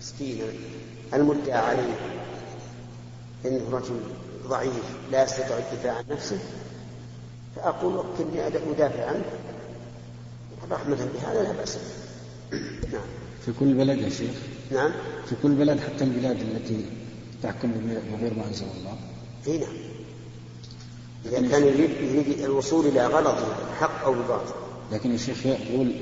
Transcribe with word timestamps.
مسكينا 0.00 0.44
المدعى 1.14 1.58
عليه. 1.58 1.94
إنه 3.44 3.70
رجل 3.70 4.00
ضعيف 4.48 4.72
لا 5.12 5.24
يستطيع 5.24 5.58
الدفاع 5.58 5.92
عن 5.92 6.04
نفسه. 6.10 6.38
فأقول 7.56 7.96
وكلني 7.96 8.46
ادافع 8.46 9.06
عنه. 9.06 9.24
رحمة 10.70 10.96
بهذا 11.14 11.42
لا 11.42 11.52
بأس 11.52 11.78
نعم. 12.92 13.02
في 13.46 13.52
كل 13.60 13.74
بلد 13.74 13.98
يا 13.98 14.08
شيخ. 14.08 14.34
نعم. 14.72 14.92
في 15.26 15.34
كل 15.42 15.54
بلد 15.54 15.80
حتى 15.80 16.04
البلاد 16.04 16.40
التي 16.40 16.84
تحكم 17.42 17.72
بغير 17.72 18.34
ما 18.34 18.46
أنزل 18.46 18.66
الله. 18.78 18.96
إي 19.46 19.58
نعم. 19.58 19.76
إذا 21.26 21.48
كان 21.48 21.62
يريد, 21.66 22.40
الوصول 22.40 22.86
إلى 22.86 23.06
غلط 23.06 23.36
حق 23.80 24.04
أو 24.04 24.12
بباطل 24.12 24.54
لكن 24.92 25.14
الشيخ 25.14 25.46
يقول 25.46 25.92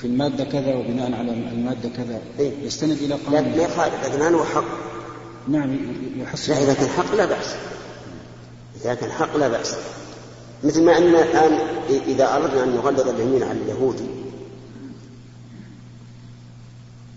في 0.00 0.06
المادة 0.06 0.44
كذا 0.44 0.74
وبناء 0.74 1.12
على 1.12 1.32
المادة 1.32 1.88
كذا. 1.96 2.20
إيه؟ 2.38 2.52
يستند 2.66 2.98
إلى 2.98 3.14
قانون. 3.14 3.42
ما 3.42 3.56
يخالف. 3.56 4.04
لكن 4.04 4.22
هل 4.22 4.34
هو 4.34 4.44
حق؟ 4.44 4.64
نعم 5.48 5.78
يحصل. 6.16 6.52
لا 6.52 6.62
إذا 6.62 6.74
كان 6.74 6.88
حق 6.88 7.14
لا 7.14 7.26
بأس. 7.26 7.54
إذا 8.80 8.94
كان 8.94 9.10
حق 9.10 9.36
لا 9.36 9.48
بأس. 9.48 9.76
مثل 10.64 10.84
ما 10.84 10.98
أن 10.98 11.14
الآن 11.14 11.52
إذا 11.88 12.36
أردنا 12.36 12.64
أن 12.64 12.74
نغلظ 12.74 13.08
اليمين 13.08 13.42
على 13.42 13.58
اليهودي 13.58 14.06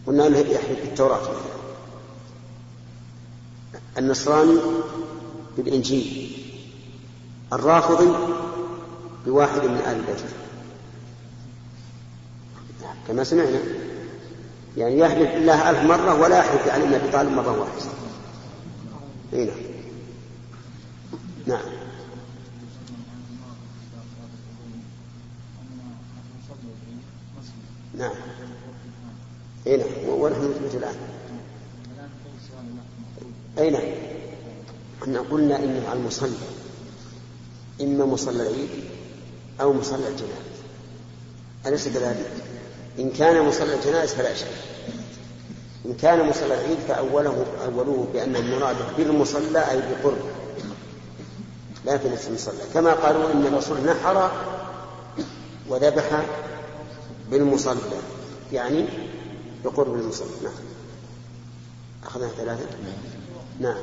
قلنا 0.07 0.23
له 0.23 0.39
يحلف 0.39 0.79
بالتوراة 0.85 1.29
النصراني 3.97 4.57
بالإنجيل 5.57 6.37
الرافضي 7.53 8.13
بواحد 9.25 9.65
من 9.65 9.77
آل 9.77 9.95
البيت. 9.95 10.23
كما 13.07 13.23
سمعنا. 13.23 13.59
يعني 14.77 14.99
يحلف 14.99 15.33
بالله 15.33 15.69
ألف 15.69 15.83
مرة 15.83 16.21
ولا 16.21 16.37
يحلف 16.37 16.67
على 16.67 16.83
ابن 16.83 16.93
أبي 16.93 17.11
طالب 17.11 17.31
مرة 17.31 17.59
واحدة. 17.59 17.91
اي 19.33 19.45
نعم. 19.45 19.55
نعم. 21.47 21.59
نعم. 27.97 28.11
اي 29.67 29.77
نعم. 29.77 30.09
ونحن 30.09 30.41
نثبت 30.41 30.75
الآن. 30.75 30.95
اي 33.57 33.69
نعم. 33.69 33.81
إحنا 35.03 35.19
قلنا 35.19 35.63
انه 35.63 35.89
على 35.89 35.99
المصلى 35.99 36.37
إما 37.81 38.05
مصلى 38.05 38.49
العيد 38.49 38.69
أو 39.61 39.73
مصلى 39.73 40.07
الجنازة. 40.07 40.59
أليس 41.65 41.87
كذلك؟ 41.87 42.58
إن 42.99 43.09
كان 43.09 43.45
مصلى 43.45 43.75
الجنائز 43.75 44.13
فلا 44.13 44.33
شيء 44.33 44.47
إن 45.85 45.93
كان 45.93 46.29
مصلى 46.29 46.45
العيد 46.45 46.77
فأوله 46.87 47.45
أولوه 47.65 48.07
بأن 48.13 48.35
المراد 48.35 48.75
بالمصلى 48.97 49.71
أي 49.71 49.77
بقرب 49.77 50.17
لا 51.85 51.97
في 51.97 52.09
نفس 52.09 52.27
المصلى. 52.27 52.63
كما 52.73 52.93
قالوا 52.93 53.31
إن 53.31 53.45
الرسول 53.45 53.77
نحر 53.85 54.31
وذبح 55.69 56.23
بالمصلى. 57.31 57.79
يعني 58.53 58.85
بقرب 59.65 59.93
المصلى. 59.93 60.27
نعم. 60.43 60.53
أخذنا 62.05 62.27
ثلاثة؟ 62.27 62.65
نعم. 63.59 63.77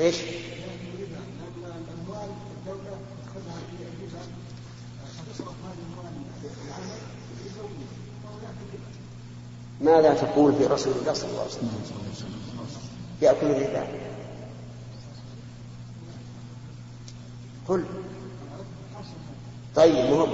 إيش؟ 0.00 0.16
ماذا 9.80 10.14
تقول 10.14 10.54
في 10.54 10.66
رسول 10.66 10.92
الله 10.92 11.12
صلى 11.12 11.30
الله 11.30 11.40
عليه 11.40 11.50
وسلم؟ 11.50 11.68
يأكل 13.22 13.46
الربا. 13.46 13.86
قل. 17.68 17.84
طيب 19.76 20.10
مو 20.10 20.26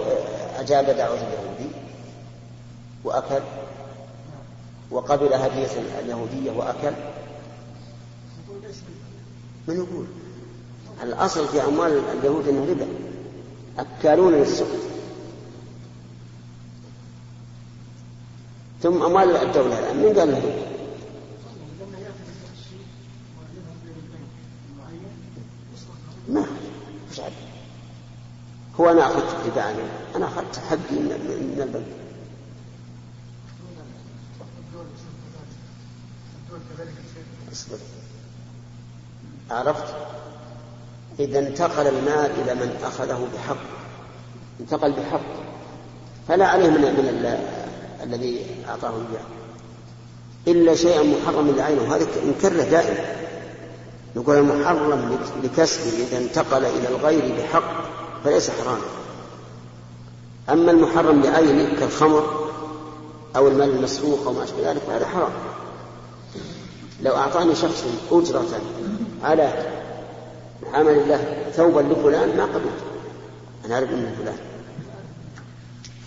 أجاب 0.57 0.85
دعوة 0.85 1.17
اليهودي 1.17 1.75
وأكل 3.05 3.43
وقبل 4.91 5.33
هدية 5.35 6.01
اليهودية 6.01 6.51
وأكل. 6.51 6.93
من 9.69 9.75
يقول؟ 9.77 10.07
الأصل 11.03 11.49
في 11.49 11.65
أموال 11.65 12.03
اليهود 12.19 12.49
أنه 12.49 12.67
ربا. 12.71 12.87
أكالون 13.79 14.33
للسحت 14.33 14.69
ثم 18.83 19.03
أموال 19.03 19.37
الدولة. 19.37 19.79
الآن 19.79 19.97
من 19.97 20.19
قال 20.19 20.31
له 20.31 20.71
ما. 26.29 26.47
مش 27.13 27.21
عارف. 27.21 27.35
هو 28.81 28.91
أنا 28.91 29.07
أخذت 29.07 29.59
عنه 29.59 29.89
أنا. 30.17 30.27
أخذت 30.27 30.59
حقي 30.59 30.97
من 30.99 31.61
البنك. 31.63 31.87
أصبر. 37.53 37.79
عرفت؟ 39.51 39.95
إذا 41.19 41.39
انتقل 41.39 41.87
المال 41.87 42.31
إلى 42.43 42.55
من 42.55 42.77
أخذه 42.85 43.29
بحق 43.35 43.57
انتقل 44.61 44.93
بحق. 44.93 45.21
فلا 46.29 46.47
عليه 46.47 46.69
من 46.69 46.81
من 46.81 47.39
الذي 48.03 48.47
أعطاه 48.69 48.91
إياه 48.91 49.25
إلا 50.49 50.75
شيئا 50.75 51.03
محرما 51.03 51.51
لعينه. 51.51 51.97
هذا 51.97 52.07
نكره 52.27 52.63
دائما. 52.63 53.05
نقول 54.17 54.37
المحرم 54.37 55.19
لكسبه 55.43 56.07
إذا 56.07 56.19
انتقل 56.19 56.65
إلى 56.65 56.89
الغير 56.89 57.35
بحق 57.39 57.85
فليس 58.25 58.51
حراما. 58.51 58.85
أما 60.51 60.71
المحرم 60.71 61.23
لعينه 61.23 61.81
كالخمر 61.81 62.51
أو 63.37 63.49
المال 63.49 63.71
المسروق 63.71 64.27
أو 64.27 64.33
ما 64.33 64.45
أشبه 64.45 64.71
ذلك 64.71 64.83
فهذا 64.87 65.07
حرام. 65.07 65.33
لو 67.03 67.17
أعطاني 67.17 67.55
شخص 67.55 67.85
أجرة 68.13 68.47
على 69.25 69.53
عمل 70.75 70.93
الله 70.93 71.51
ثوبا 71.53 71.81
لفلان 71.81 72.37
ما 72.37 72.45
قبلت. 72.45 72.85
أنا 73.65 73.75
أعرف 73.75 73.91
أنه 73.91 74.15
فلان. 74.19 74.39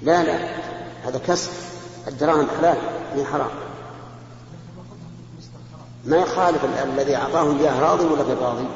لا 0.01 0.23
لا 0.23 0.49
هذا 1.05 1.19
كسب. 1.27 1.51
الدراهم 2.07 2.47
حلال 2.59 2.77
هي 3.15 3.25
حرام. 3.25 3.49
ما 6.05 6.17
يخالف 6.17 6.65
الذي 6.83 7.15
أعطاه 7.15 7.59
إياه 7.59 7.79
راضي 7.79 8.05
ولا 8.05 8.21
غير 8.21 8.37
راضي؟ 8.37 8.67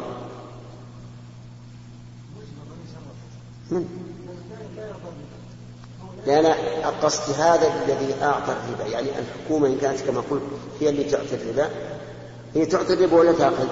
من؟ 3.71 3.85
لا 6.27 6.41
لا 6.41 6.55
القصد 6.89 7.33
هذا 7.39 7.73
الذي 7.85 8.15
أعطى 8.21 8.51
الربا. 8.51 8.91
يعني 8.91 9.07
الحكومة 9.19 9.67
إن 9.67 9.77
كانت 9.77 10.01
كما 10.01 10.23
قلت 10.29 10.41
هي 10.79 10.89
اللي 10.89 11.03
تعطي 11.03 11.35
الربا. 11.35 11.69
هي 12.55 12.65
تعطي 12.65 12.93
الربا 12.93 13.17
ولا 13.17 13.31
تأخذ؟ 13.31 13.67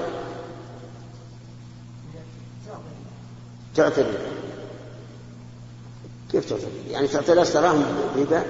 تعطي 3.80 4.02
الربا 4.02 4.18
كيف 6.32 6.50
تعطي 6.50 6.64
الربا؟ 6.64 6.92
يعني 6.92 7.08
تعطي 7.08 7.32
الناس 7.32 7.52
دراهم 7.52 7.84
ربا 8.18 8.44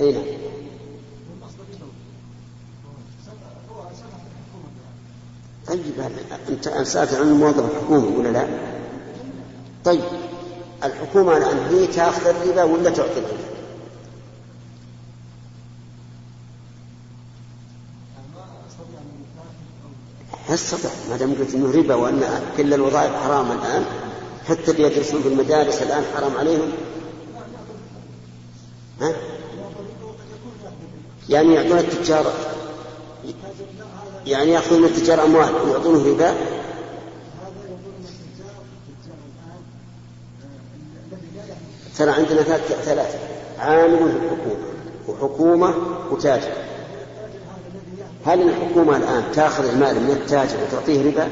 أي 0.00 0.12
نعم 0.12 0.24
طيب 5.66 5.80
أنت 6.48 6.68
سألت 6.68 7.14
عن 7.14 7.32
موظف 7.32 7.70
الحكومة 7.70 8.18
ولا 8.18 8.28
لا؟ 8.28 8.46
طيب 9.84 10.00
الحكومة 10.84 11.36
الآن 11.36 11.58
هي 11.58 11.86
تأخذ 11.86 12.26
الربا 12.26 12.62
ولا 12.62 12.90
تعطي 12.90 13.18
الربا؟ 13.18 13.51
استطع 20.50 20.88
ما 21.10 21.16
دام 21.16 21.34
قلت 21.34 21.54
إنه 21.54 21.72
ربا 21.72 21.94
وأن 21.94 22.42
كل 22.56 22.74
الوظائف 22.74 23.12
حرام 23.14 23.52
الآن 23.52 23.84
حتى 24.48 24.70
اللي 24.70 24.82
يدرسون 24.82 25.22
في 25.22 25.28
المدارس 25.28 25.82
الآن 25.82 26.04
حرام 26.16 26.36
عليهم. 26.36 26.72
ها؟ 29.00 29.12
يعني 31.28 31.54
يعطون 31.54 31.78
التجار 31.78 32.32
يعني 34.26 34.50
يأخذون 34.50 34.84
التجار 34.84 35.24
أموال 35.24 35.54
ويعطونه 35.54 36.08
ربا. 36.08 36.34
ترى 41.98 42.10
عندنا 42.10 42.42
ثلاثة 42.84 43.18
عامل 43.58 43.98
في 43.98 44.04
الحكومة 44.04 44.66
وحكومة 45.08 45.74
وتاجر. 46.10 46.52
هل 48.26 48.48
الحكومة 48.48 48.96
الآن 48.96 49.22
تأخذ 49.34 49.68
المال 49.68 49.94
من 49.94 50.10
التاجر 50.10 50.56
وتعطيه 50.68 51.10
ربا 51.10 51.28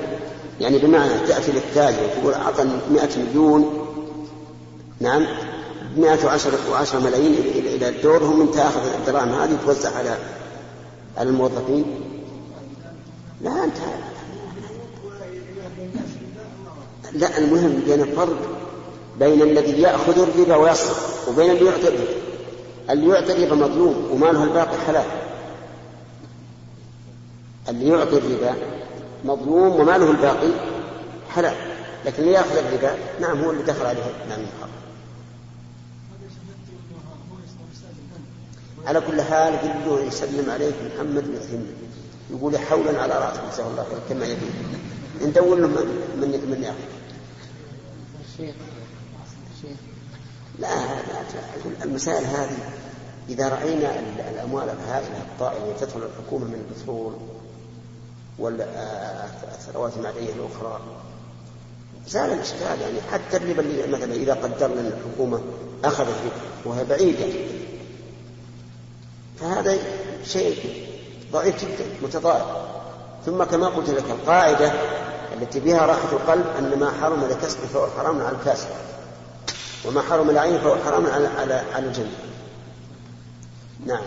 يعني 0.60 0.78
بمعنى 0.78 1.12
تأتي 1.28 1.52
للتاجر 1.52 1.98
وتقول 2.04 2.34
أعطني 2.34 2.72
100 2.90 3.08
مليون 3.16 3.86
نعم 5.00 5.26
110 5.96 6.52
وعشرة 6.72 6.98
ملايين 6.98 7.34
إلى 7.54 7.88
الدور 7.88 8.24
هم 8.24 8.40
أنت 8.40 8.54
تأخذ 8.54 8.80
الدراهم 8.98 9.28
هذه 9.28 9.58
توزع 9.66 9.96
على 9.96 10.16
على 11.16 11.28
الموظفين. 11.28 11.84
لا 13.40 13.64
أنت 13.64 13.76
لا 17.12 17.38
المهم 17.38 17.82
بين 17.86 18.00
الفرق 18.00 18.36
بين 19.18 19.42
الذي 19.42 19.82
يأخذ 19.82 20.18
الربا 20.18 20.56
ويصرف 20.56 21.28
وبين 21.28 21.50
اللي 21.50 21.66
يعطي 21.66 21.88
اللي 22.90 23.08
يعطي 23.08 23.54
مظلوم 23.54 24.08
وماله 24.12 24.44
الباقي 24.44 24.76
حلال. 24.86 25.29
اللي 27.68 27.88
يعطي 27.88 28.16
الربا 28.16 28.54
مظلوم 29.24 29.80
وماله 29.80 30.10
الباقي 30.10 30.50
حلال 31.30 31.54
لكن 32.06 32.22
اللي 32.22 32.32
يأخذ 32.32 32.56
الربا 32.56 32.94
نعم 33.20 33.40
هو 33.44 33.50
اللي 33.50 33.62
دخل 33.62 33.86
عليه 33.86 34.02
نعم. 34.28 34.40
الحرام 34.40 34.70
على 38.86 39.00
كل 39.00 39.22
حال 39.22 39.56
قل 39.56 39.70
له 39.86 40.00
يسلم 40.00 40.50
عليك 40.50 40.74
محمد 40.94 41.28
ويفهم 41.28 41.66
يقول 42.30 42.58
حولا 42.58 43.02
على 43.02 43.14
راسه 43.14 43.50
جزاه 43.50 43.66
الله 43.68 43.84
خير 43.84 43.98
كما 44.08 44.26
يبي 44.26 44.46
ندور 45.22 45.58
له 45.58 45.66
من 45.66 46.46
من 46.50 46.62
يأخذ. 46.62 47.00
لا 50.58 50.68
لا 50.68 51.84
المسائل 51.84 52.24
هذه 52.24 52.58
إذا 53.28 53.48
رأينا 53.48 54.00
الأموال 54.30 54.68
الهائلة 54.68 55.18
الطائلة 55.18 55.76
تدخل 55.80 56.02
الحكومة 56.02 56.44
من 56.44 56.64
البترول 56.68 57.12
والثروات 58.40 59.92
المعدنية 59.96 60.32
الأخرى 60.32 60.80
زال 62.08 62.32
الإشكال 62.32 62.80
يعني 62.80 63.00
حتى 63.12 63.36
الربا 63.36 63.62
اللي 63.62 63.86
مثلا 63.86 64.14
إذا 64.14 64.34
قدرنا 64.34 64.80
أن 64.80 64.86
الحكومة 64.86 65.40
أخذت 65.84 66.32
وهي 66.64 66.84
بعيدة 66.84 67.26
فهذا 69.40 69.78
شيء 70.24 70.86
ضعيف 71.32 71.64
جدا 71.64 71.84
متضارب 72.02 72.70
ثم 73.26 73.44
كما 73.44 73.66
قلت 73.66 73.90
لك 73.90 74.04
القاعدة 74.10 74.72
التي 75.40 75.60
بها 75.60 75.86
راحة 75.86 76.12
القلب 76.12 76.46
أن 76.58 76.78
ما 76.78 76.92
حرم 77.00 77.24
لكسب 77.24 77.58
فهو 77.58 77.86
حرام 77.98 78.22
على 78.22 78.36
الكاسب 78.36 78.68
وما 79.84 80.02
حرم 80.02 80.30
العين 80.30 80.58
فهو 80.58 80.76
حرام 80.76 81.06
على 81.06 81.26
على 81.26 81.54
على 81.74 81.86
الجنة 81.86 82.12
نعم 83.86 84.02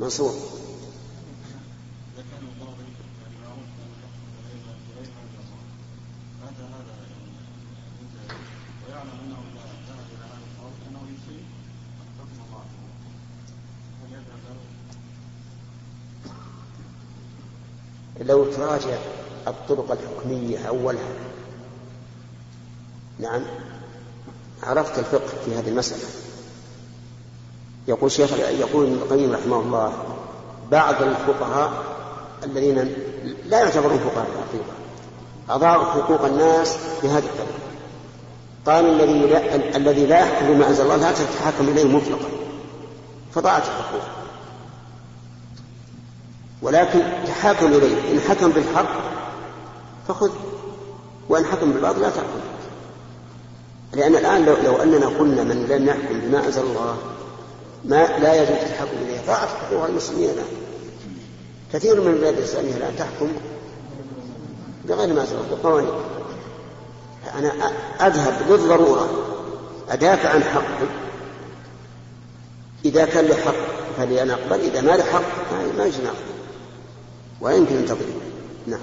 منصور 0.00 0.34
تراجع 18.56 18.96
الطرق 19.46 19.92
الحكمية 19.92 20.68
أولها. 20.68 21.14
نعم. 23.18 23.42
عرفت 24.62 24.98
الفقه 24.98 25.32
في 25.44 25.54
هذه 25.54 25.68
المسألة. 25.68 26.04
يقول 27.88 28.10
شيخ 28.10 28.30
يقول 28.32 28.86
ابن 28.86 28.94
القيم 28.94 29.32
رحمه 29.32 29.60
الله 29.60 29.92
بعض 30.70 31.02
الفقهاء 31.02 31.84
الذين 32.44 32.94
لا 33.46 33.58
يعتبرون 33.58 33.98
فقهاء 33.98 34.26
الحقيقة 34.26 34.72
أضاعوا 35.50 35.84
حقوق 35.84 36.24
الناس 36.24 36.76
بهذه 37.02 37.24
الطريقة. 37.24 37.66
قال 38.66 38.84
الذي 38.84 39.26
لا 39.26 39.76
الذي 39.76 40.06
لا 40.06 40.18
يحكم 40.18 40.46
بما 40.46 40.68
أنزل 40.68 40.82
الله 40.82 40.96
لا 40.96 41.12
تتحاكم 41.12 41.68
إليه 41.68 41.84
مطلقا. 41.84 42.28
فضاعت 43.34 43.62
الحقوق. 43.62 44.02
ولكن 46.62 47.00
تحاكم 47.26 47.66
إليه. 47.66 48.12
إن 48.12 48.20
حكم 48.20 48.50
بالحق 48.50 48.94
فخذ 50.08 50.30
وإن 51.28 51.44
حكم 51.44 51.72
بالباطل 51.72 52.00
لا 52.00 52.10
تأخذ. 52.10 52.40
لأن 53.92 54.16
الآن 54.16 54.44
لو, 54.44 54.56
لو 54.64 54.82
أننا 54.82 55.06
قلنا 55.06 55.42
من 55.42 55.66
لم 55.70 55.88
يحكم 55.88 56.20
بما 56.20 56.46
أنزل 56.46 56.62
الله 56.62 56.96
ما 57.84 58.18
لا 58.18 58.34
يجوز 58.34 58.48
التحكم 58.48 58.96
إليه. 59.02 59.26
ضاعت 59.26 59.48
حقوق 59.48 59.84
المسلمين 59.84 60.30
الآن. 60.30 60.46
كثير 61.72 62.00
من 62.00 62.06
البلاد 62.06 62.38
الإسلامية 62.38 62.76
الآن 62.76 62.96
تحكم 62.96 63.32
بغير 64.84 65.14
ما 65.14 65.20
أنزل 65.20 65.36
الله. 65.36 66.02
أنا 67.38 67.52
أذهب 68.06 68.34
للضرورة 68.48 69.08
أدافع 69.90 70.28
عن 70.28 70.44
حقي 70.44 70.86
إذا 72.84 73.04
كان 73.04 73.24
لحق 73.24 73.54
فلي 73.96 74.32
أقبل 74.32 74.60
إذا 74.60 74.80
ما 74.80 74.90
لحق 74.90 75.52
ما 75.78 75.84
يجي 75.84 76.02
نقبل. 76.02 76.35
ويمكن 77.40 77.76
أن 77.76 77.84
تضرب 77.84 78.20
نعم. 78.66 78.80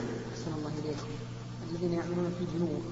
الله 0.58 0.72
إليك. 0.84 0.98
الذين 1.72 1.94
يعملون 1.94 2.34
في 2.40 2.46
البنوك 2.46 2.84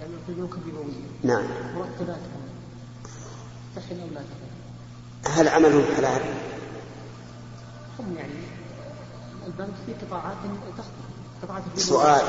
يعملون 0.00 0.20
في 0.26 0.32
البنوك 0.32 0.52
الربوية 0.52 0.94
نعم. 1.22 1.44
مرتباتهم 1.76 2.48
تحل 3.76 4.00
أو 4.00 4.06
لا 4.14 4.20
تحل؟ 4.20 5.38
هل 5.38 5.48
عملهم 5.48 5.84
حلال؟ 5.96 6.22
هم 7.98 8.16
يعني 8.16 8.32
البنك 9.46 9.74
في 9.86 10.06
قطاعات 10.06 10.36
تخطئ. 10.78 11.42
قطاعات 11.42 11.62
سؤال. 11.76 12.22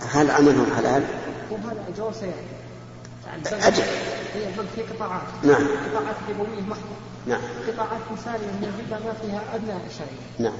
هل 0.00 0.30
عملهم 0.30 0.66
حلال؟ 0.76 1.04
هم 1.50 1.70
هذا 1.70 1.84
الجواب 1.88 2.12
سيأتي. 2.12 2.55
أجل. 3.46 3.82
هي 4.34 4.46
البنك 4.46 4.68
في 4.74 4.82
قطاعات. 4.82 5.22
نعم. 5.42 5.66
قطاعات 5.90 6.16
ربوية 6.30 6.60
محضة. 6.68 6.96
نعم. 7.26 7.40
قطاعات 7.68 8.00
مثالية 8.12 8.46
من 8.46 8.64
الربا 8.64 9.04
ما 9.06 9.12
فيها 9.22 9.42
أدنى 9.54 9.90
شيء 9.98 10.18
نعم. 10.38 10.52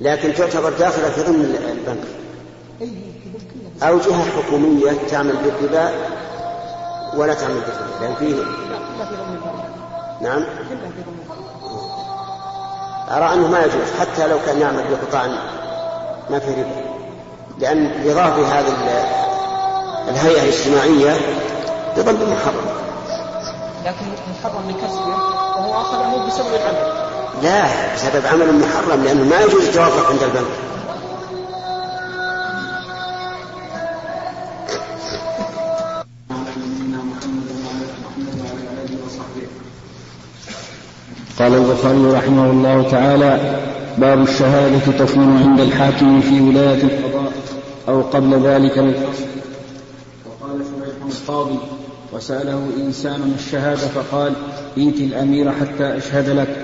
لكن 0.00 0.34
تعتبر 0.34 0.72
داخلة 0.72 1.10
في 1.10 1.22
ضمن 1.22 1.44
البنك. 1.70 2.08
أو 3.82 3.98
جهة 3.98 4.24
حكومية 4.30 4.92
تعمل 5.10 5.36
بالربا 5.36 5.90
ولا 7.16 7.34
تعمل 7.34 7.60
بالربا 7.60 8.04
لأن 8.04 8.14
فيه 8.14 8.34
نعم. 10.20 10.44
أرى 13.10 13.34
أنه 13.34 13.48
ما 13.48 13.58
يجوز 13.58 13.92
حتى 14.00 14.26
لو 14.26 14.38
كان 14.46 14.60
يعمل 14.60 14.84
بقطاع 14.90 15.26
ما 16.30 16.38
في 16.38 16.50
ربا. 16.50 16.84
لأن 17.58 18.04
رضاه 18.06 18.36
بهذه 18.36 18.68
الهيئة 20.08 20.42
الاجتماعية 20.42 21.16
يظل 21.96 22.30
محرم 22.30 22.64
لكن 23.84 24.06
محرم 24.30 24.70
لكسبه 24.70 25.16
وهو 25.56 25.80
أخذه 25.80 26.26
بسبب 26.26 26.46
العمل. 26.54 27.04
لا 27.42 27.94
بسبب 27.94 28.26
عمل 28.26 28.58
محرم 28.58 29.04
لأنه 29.04 29.24
ما 29.24 29.40
يجوز 29.40 29.62
التوافق 29.68 30.10
عند 30.10 30.22
البنك 30.22 30.74
قال 41.38 41.54
البخاري 41.54 42.12
رحمه 42.12 42.50
الله 42.50 42.90
تعالى 42.90 43.60
باب 43.98 44.22
الشهادة 44.22 44.78
تكون 45.06 45.42
عند 45.42 45.60
الحاكم 45.60 46.20
في 46.20 46.40
ولاية 46.40 46.82
القضاء 46.82 47.32
أو 47.88 48.02
قبل 48.02 48.46
ذلك 48.46 48.78
للفصل 48.78 49.24
القاضي 51.44 51.84
وسأله 52.12 52.68
إنسان 52.86 53.34
الشهادة 53.38 53.76
فقال 53.76 54.32
ائت 54.78 55.00
الأمير 55.00 55.52
حتى 55.52 55.96
أشهد 55.96 56.28
لك. 56.28 56.56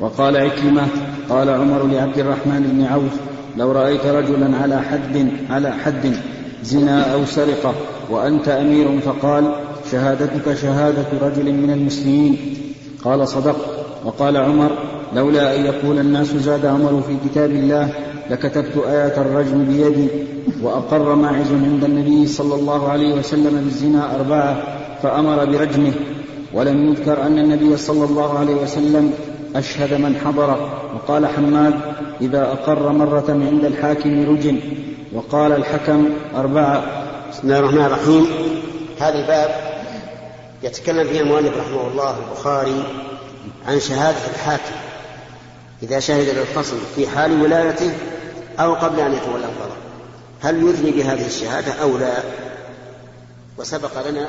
وقال 0.00 0.36
عكرمة 0.36 0.86
قال 1.28 1.48
عمر 1.48 1.86
لعبد 1.86 2.18
الرحمن 2.18 2.62
بن 2.72 2.84
عوف 2.84 3.12
لو 3.56 3.72
رأيت 3.72 4.06
رجلا 4.06 4.56
على 4.56 4.82
حد 4.82 5.28
على 5.50 5.72
حد 5.72 6.16
زنا 6.62 7.12
أو 7.14 7.24
سرقة 7.24 7.74
وأنت 8.10 8.48
أمير 8.48 9.00
فقال 9.00 9.54
شهادتك 9.92 10.54
شهادة 10.54 11.06
رجل 11.22 11.52
من 11.52 11.70
المسلمين. 11.70 12.56
قال 13.04 13.28
صدق. 13.28 13.56
وقال 14.04 14.36
عمر 14.36 14.70
لولا 15.14 15.56
أن 15.56 15.64
يقول 15.64 15.98
الناس 15.98 16.26
زاد 16.26 16.66
عمر 16.66 17.02
في 17.06 17.28
كتاب 17.28 17.50
الله 17.50 17.92
لكتبت 18.30 18.76
آية 18.76 19.20
الرجم 19.20 19.64
بيدي 19.64 20.08
وأقر 20.62 21.14
ماعز 21.14 21.52
عند 21.52 21.84
النبي 21.84 22.26
صلى 22.26 22.54
الله 22.54 22.88
عليه 22.88 23.14
وسلم 23.14 23.64
بالزنا 23.64 24.14
أربعة 24.14 24.62
فأمر 25.02 25.44
برجمه 25.44 25.92
ولم 26.54 26.90
يذكر 26.90 27.22
أن 27.22 27.38
النبي 27.38 27.76
صلى 27.76 28.04
الله 28.04 28.38
عليه 28.38 28.54
وسلم 28.54 29.12
أشهد 29.56 30.00
من 30.00 30.16
حضر. 30.16 30.70
وقال 30.94 31.26
حماد 31.26 31.74
إذا 32.20 32.42
أقر 32.52 32.92
مرة 32.92 33.24
عند 33.28 33.64
الحاكم 33.64 34.34
رجم 34.34 34.60
وقال 35.12 35.52
الحكم 35.52 36.08
أربعة. 36.36 36.84
بسم 37.30 37.40
الله 37.44 37.58
الرحمن 37.58 37.84
الرحيم. 37.84 38.26
هذا 39.00 39.18
الباب 39.18 39.50
يتكلم 40.62 41.06
فيه 41.06 41.20
المؤلف 41.20 41.52
رحمه 41.56 41.90
الله 41.92 42.14
البخاري 42.18 42.82
عن 43.68 43.80
شهادة 43.80 44.18
الحاكم. 44.34 44.91
إذا 45.82 46.00
شهد 46.00 46.38
للخصم 46.38 46.76
في 46.96 47.08
حال 47.08 47.42
ولايته 47.42 47.92
أو 48.60 48.74
قبل 48.74 49.00
أن 49.00 49.12
يتولى 49.12 49.44
القضاء 49.44 49.76
هل 50.40 50.68
يثني 50.68 50.90
بهذه 50.90 51.26
الشهادة 51.26 51.72
أو 51.72 51.98
لا؟ 51.98 52.22
وسبق 53.58 54.08
لنا 54.08 54.28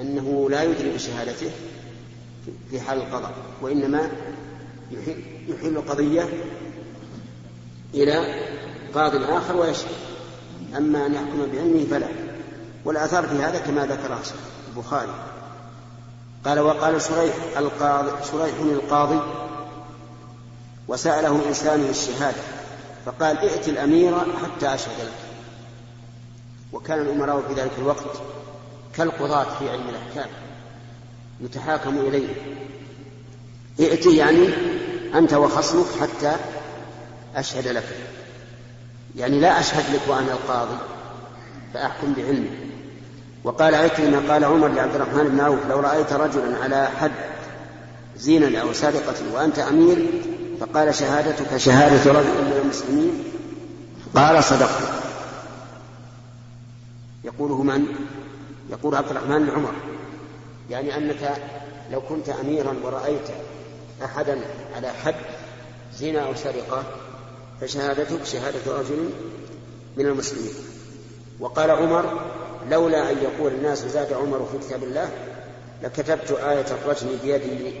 أنه 0.00 0.50
لا 0.50 0.62
يدري 0.62 0.90
بشهادته 0.94 1.50
في 2.70 2.80
حال 2.80 2.98
القضاء 2.98 3.32
وإنما 3.62 4.10
يحيل 5.48 5.76
القضية 5.76 6.28
إلى 7.94 8.40
قاض 8.94 9.14
آخر 9.14 9.56
ويشهد. 9.56 9.90
أما 10.76 11.06
أن 11.06 11.14
يحكم 11.14 11.46
بعلمه 11.52 11.86
فلا. 11.90 12.08
والآثار 12.84 13.26
في 13.28 13.34
هذا 13.34 13.58
كما 13.58 13.86
ذكر 13.86 14.18
البخاري. 14.68 15.14
قال 16.44 16.60
وقال 16.60 17.02
شريح 17.02 17.34
القاضي 17.58 18.10
شريح 18.32 18.54
القاضي 18.60 19.20
وسأله 20.90 21.48
إنسان 21.48 21.80
الشهادة 21.90 22.42
فقال 23.06 23.38
ائت 23.38 23.68
الأمير 23.68 24.18
حتى 24.18 24.74
أشهد 24.74 25.00
لك. 25.00 25.12
وكان 26.72 27.00
الأمراء 27.00 27.42
في 27.48 27.60
ذلك 27.60 27.72
الوقت 27.78 28.04
كالقضاة 28.94 29.58
في 29.58 29.70
علم 29.70 29.88
الأحكام 29.88 30.30
يتحاكم 31.40 31.98
إليه. 31.98 32.28
ائت 33.80 34.06
يعني 34.06 34.48
أنت 35.14 35.34
وخصمك 35.34 35.86
حتى 36.00 36.36
أشهد 37.36 37.68
لك 37.68 37.96
يعني 39.16 39.40
لا 39.40 39.60
أشهد 39.60 39.94
لك 39.94 40.00
وأنا 40.08 40.32
القاضي 40.32 40.78
فأحكم 41.74 42.12
بعلمي. 42.12 42.50
وقال 43.44 43.74
عكرمة 43.74 44.32
قال 44.32 44.44
عمر 44.44 44.68
لعبد 44.68 44.94
الرحمن 44.94 45.28
بن 45.28 45.40
عوف 45.40 45.66
لو 45.68 45.80
رأيت 45.80 46.12
رجلا 46.12 46.58
على 46.62 46.88
حد 47.00 47.12
زينا 48.16 48.60
أو 48.60 48.72
سرقة 48.72 49.34
وأنت 49.34 49.58
أمير 49.58 50.06
فقال 50.60 50.94
شهادتك 50.94 51.56
شهادة 51.56 52.12
رجل 52.12 52.44
من 52.44 52.60
المسلمين؟ 52.62 53.24
قال 54.14 54.44
صدقت. 54.44 54.92
يقوله 57.24 57.62
من؟ 57.62 57.86
يقول 58.70 58.94
عبد 58.94 59.10
الرحمن 59.10 59.38
بن 59.46 59.50
عمر. 59.50 59.74
يعني 60.70 60.96
أنك 60.96 61.42
لو 61.92 62.00
كنت 62.00 62.28
أميرا 62.28 62.74
ورأيت 62.84 63.28
أحدا 64.04 64.38
على 64.76 64.92
حد 65.04 65.14
زنا 65.98 66.20
أو 66.20 66.34
سرقة 66.34 66.84
فشهادتك 67.60 68.24
شهادة 68.24 68.78
رجل 68.78 69.10
من 69.96 70.06
المسلمين. 70.06 70.54
وقال 71.40 71.70
عمر 71.70 72.20
لولا 72.70 73.10
أن 73.10 73.16
يقول 73.18 73.52
الناس 73.52 73.86
زاد 73.86 74.12
عمر 74.12 74.48
في 74.52 74.66
كتاب 74.66 74.82
الله 74.82 75.10
لكتبت 75.82 76.30
آية 76.30 76.66
الرجم 76.70 77.08
بيدي 77.22 77.74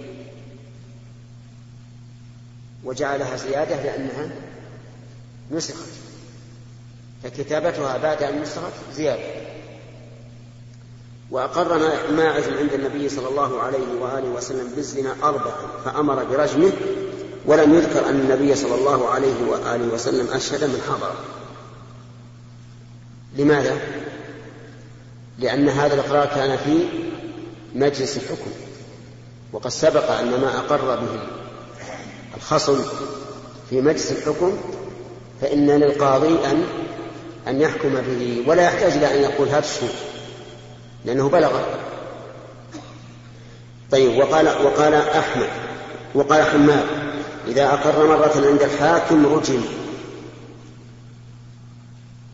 وجعلها 2.84 3.36
زيادة 3.36 3.82
لأنها 3.82 4.30
نسخت 5.50 5.88
فكتابتها 7.22 7.98
بعد 7.98 8.22
أن 8.22 8.42
نسخت 8.42 8.72
زيادة 8.94 9.40
وأقر 11.30 11.78
ماعز 12.12 12.44
عند 12.48 12.72
النبي 12.72 13.08
صلى 13.08 13.28
الله 13.28 13.62
عليه 13.62 14.00
وآله 14.00 14.28
وسلم 14.28 14.72
بالزنا 14.76 15.14
أربعا 15.22 15.66
فأمر 15.84 16.24
برجمه 16.24 16.72
ولم 17.46 17.74
يذكر 17.74 18.08
أن 18.08 18.20
النبي 18.20 18.54
صلى 18.54 18.74
الله 18.74 19.08
عليه 19.08 19.50
وآله 19.50 19.94
وسلم 19.94 20.28
أشهد 20.32 20.64
من 20.64 20.82
حضر 20.88 21.12
لماذا؟ 23.36 23.78
لأن 25.38 25.68
هذا 25.68 25.94
الإقرار 25.94 26.26
كان 26.26 26.56
في 26.56 26.88
مجلس 27.74 28.16
الحكم 28.16 28.50
وقد 29.52 29.70
سبق 29.70 30.10
أن 30.10 30.30
ما 30.30 30.58
أقر 30.58 30.96
به 30.96 31.39
الخصم 32.40 32.84
في 33.70 33.80
مجلس 33.80 34.12
الحكم 34.12 34.58
فإن 35.40 35.70
للقاضي 35.70 36.46
أن 36.46 36.64
أن 37.48 37.60
يحكم 37.60 37.94
به 37.94 38.44
ولا 38.46 38.62
يحتاج 38.62 38.92
إلى 38.92 39.14
أن 39.14 39.30
يقول 39.30 39.48
هات 39.48 39.64
الشهود 39.64 39.94
لأنه 41.04 41.28
بلغ. 41.28 41.60
طيب 43.90 44.18
وقال 44.18 44.48
وقال 44.64 44.94
أحمد 44.94 45.48
وقال 46.14 46.42
حماد 46.42 46.86
إذا 47.48 47.66
أقر 47.66 48.06
مرة 48.06 48.46
عند 48.46 48.62
الحاكم 48.62 49.26
رجم. 49.26 49.62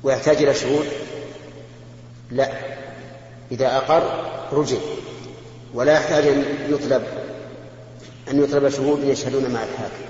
ويحتاج 0.03 0.37
إلى 0.37 0.55
شهود؟ 0.55 0.87
لا 2.31 2.53
إذا 3.53 3.77
أقر 3.77 4.25
رجم. 4.53 4.81
ولا 5.75 5.93
يحتاج 5.93 6.27
أن 6.27 6.45
يطلب 6.69 7.03
أن 8.31 8.45
يطلب 8.45 8.69
شهود 8.69 9.05
يشهدون 9.05 9.43
مع 9.43 9.63
الحاكم. 9.63 10.05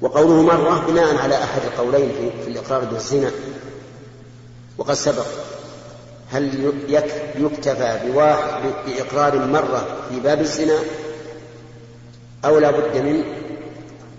وقوله 0.00 0.42
مرة 0.42 0.84
بناء 0.88 1.16
على 1.16 1.34
أحد 1.34 1.60
القولين 1.64 2.10
في 2.44 2.50
الإقرار 2.50 2.84
بالزنا. 2.84 3.30
وقد 4.78 4.94
سبق 4.94 5.26
هل 6.30 6.72
يكتفى 7.38 8.00
بواحد 8.04 8.62
بإقرار 8.86 9.46
مرة 9.46 9.86
في 10.08 10.20
باب 10.20 10.40
الزنا؟ 10.40 10.78
أو 12.44 12.58
لا 12.58 12.70
بد 12.70 12.96
من 12.96 13.24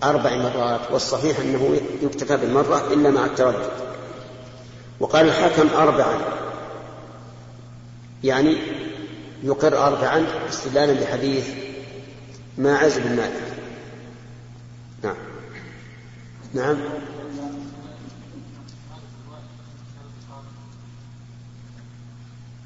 أربع 0.04 0.36
مرات 0.36 0.92
والصحيح 0.92 1.40
أنه 1.40 1.82
يكتفى 2.02 2.38
بالمرة 2.38 2.94
إلا 2.94 3.10
مع 3.10 3.26
التردد. 3.26 3.72
وقال 5.00 5.26
الحاكم 5.26 5.70
أربعا. 5.78 6.18
يعني 8.24 8.58
يقر 9.44 9.78
أربعا 9.78 10.26
استدلالا 10.50 11.02
بحديث 11.02 11.48
ماعز 12.60 12.98
بن 13.00 13.16
مالك 13.16 13.54
نعم. 15.04 15.16
نعم. 16.54 16.78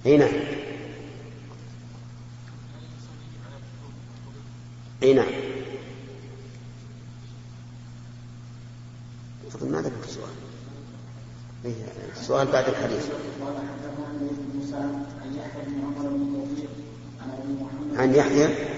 أي 0.05 0.17
نعم. 0.17 0.33
أي 5.03 5.13
نعم. 5.13 5.25
فضل 9.51 9.71
ما 9.71 9.81
ذكرت 9.81 10.03
السؤال. 10.03 10.29
السؤال 12.17 12.47
بعد 12.47 12.69
الحديث. 12.69 13.07
عن 17.97 18.15
يحيى 18.15 18.73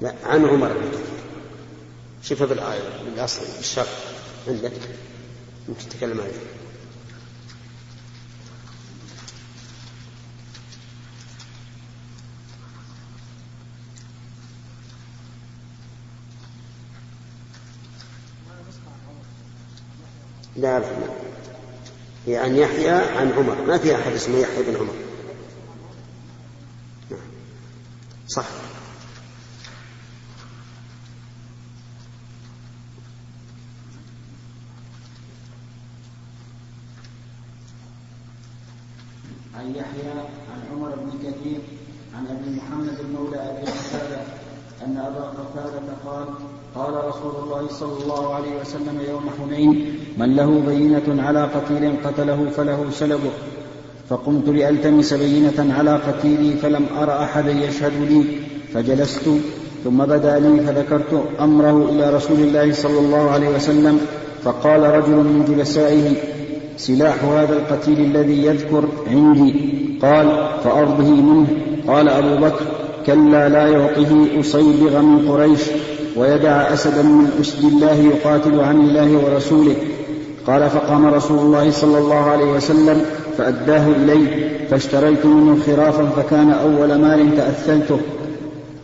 لا 0.00 0.14
عن 0.24 0.44
عمر 0.44 0.72
بن 0.72 0.88
كثير 0.90 1.16
شوف 2.22 2.42
بالآية 2.42 3.02
بالأصل 3.04 3.46
بالشرط 3.56 3.88
عندك 4.48 4.72
ممكن 5.68 5.88
تتكلم 5.88 6.20
عليه. 6.20 6.32
لا 20.56 20.78
لا 20.78 20.86
لا. 20.86 21.06
هي 22.26 22.36
عن 22.36 22.56
يحيى 22.56 22.90
عن 22.90 23.32
عمر. 23.32 23.62
ما 23.66 23.78
في 23.78 23.94
أحد 23.94 24.12
اسمه 24.12 24.38
يحيى 24.38 24.62
بن 24.62 24.76
عمر 24.76 24.94
نعم. 27.10 27.20
صح 28.28 28.46
عن 39.54 39.74
يحيى 39.74 40.10
عن 40.52 40.60
عمر 40.72 40.94
بن 40.96 41.10
كثير 41.18 41.60
عن 42.14 42.26
ابي 42.26 42.56
محمد 42.56 42.98
المولى 43.00 43.36
ابي 43.36 43.70
قتاده 43.70 44.20
ان 44.84 44.96
ابا 44.96 45.20
قتاده 45.24 45.92
قال 46.04 46.28
قال 46.74 47.04
رسول 47.04 47.36
الله 47.66 47.78
صلى 47.78 48.02
الله 48.02 48.34
عليه 48.34 48.52
وسلم 48.60 48.96
يوم 49.10 49.24
حنين 49.38 49.98
من 50.18 50.36
له 50.36 50.62
بينة 50.66 51.22
على 51.22 51.42
قتيل 51.54 51.92
قتله 52.04 52.46
فله 52.56 52.86
سلبه 52.90 53.34
فقمت 54.08 54.48
لألتمس 54.48 55.14
بينة 55.14 55.74
على 55.78 55.94
قتيلي 55.96 56.56
فلم 56.62 56.86
أر 56.98 57.22
أحدا 57.22 57.50
يشهد 57.50 57.92
لي 58.10 58.24
فجلست 58.74 59.26
ثم 59.84 59.98
بدا 60.04 60.38
لي 60.38 60.60
فذكرت 60.60 61.24
أمره 61.40 61.88
إلى 61.90 62.10
رسول 62.16 62.38
الله 62.38 62.72
صلى 62.72 62.98
الله 62.98 63.30
عليه 63.30 63.48
وسلم 63.48 64.00
فقال 64.42 64.82
رجل 64.82 65.16
من 65.16 65.44
جلسائه 65.48 66.14
سلاح 66.76 67.24
هذا 67.24 67.52
القتيل 67.52 68.00
الذي 68.00 68.46
يذكر 68.46 68.84
عندي. 69.06 69.54
قال 70.02 70.48
فأرضه 70.64 71.10
منه. 71.10 71.46
قال 71.88 72.08
أبو 72.08 72.46
بكر 72.46 72.64
كلا 73.06 73.48
لا 73.48 73.66
يعطه 73.68 74.40
أصيبغ 74.40 75.00
من 75.02 75.28
قريش. 75.28 75.60
ويدع 76.16 76.72
أسدا 76.72 77.02
من 77.02 77.38
أسد 77.40 77.64
الله 77.64 77.94
يقاتل 77.94 78.60
عن 78.60 78.80
الله 78.80 79.24
ورسوله. 79.24 79.76
قال 80.46 80.70
فقام 80.70 81.06
رسول 81.06 81.38
الله 81.38 81.70
صلى 81.70 81.98
الله 81.98 82.30
عليه 82.30 82.44
وسلم 82.44 83.04
فأداه 83.38 83.86
إلي 83.88 84.50
فاشتريت 84.70 85.26
منه 85.26 85.58
خرافا 85.66 86.10
فكان 86.16 86.50
أول 86.50 86.94
مال 86.94 87.36
تأثلته. 87.36 88.00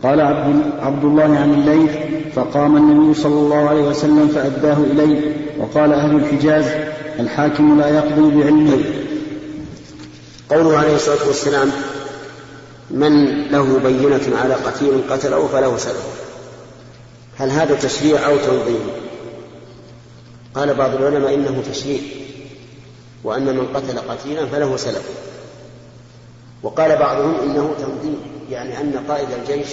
قال 0.03 0.21
عبد, 0.21 0.61
عبد 0.79 1.03
الله 1.03 1.23
عن 1.23 1.53
الليث 1.53 1.91
فقام 2.35 2.77
النبي 2.77 3.13
صلى 3.13 3.33
الله 3.33 3.69
عليه 3.69 3.87
وسلم 3.87 4.27
فأداه 4.27 4.77
إليه 4.91 5.19
وقال 5.59 5.93
أهل 5.93 6.15
الحجاز 6.15 6.65
الحاكم 7.19 7.79
لا 7.79 7.89
يقضي 7.89 8.41
بعلمه. 8.41 8.83
قوله 10.49 10.77
عليه 10.77 10.95
الصلاة 10.95 11.27
والسلام 11.27 11.71
من 12.91 13.43
له 13.51 13.79
بينة 13.83 14.37
على 14.43 14.53
قتيل 14.53 14.91
قتله 15.09 15.47
فله 15.47 15.77
سلف 15.77 16.23
هل 17.37 17.49
هذا 17.49 17.75
تشريع 17.75 18.25
أو 18.25 18.37
تنظيم 18.37 18.89
قال 20.55 20.73
بعض 20.73 20.95
العلماء 20.95 21.33
إنه 21.33 21.63
تشريع 21.71 21.99
وأن 23.23 23.57
من 23.57 23.67
قتل 23.67 23.99
قتيلا 23.99 24.45
فله 24.45 24.77
سلف. 24.77 25.09
وقال 26.63 26.95
بعضهم 26.95 27.35
إنه 27.43 27.73
تنظيم 27.79 28.17
يعني 28.51 28.81
أن 28.81 29.05
قائد 29.09 29.27
الجيش 29.31 29.67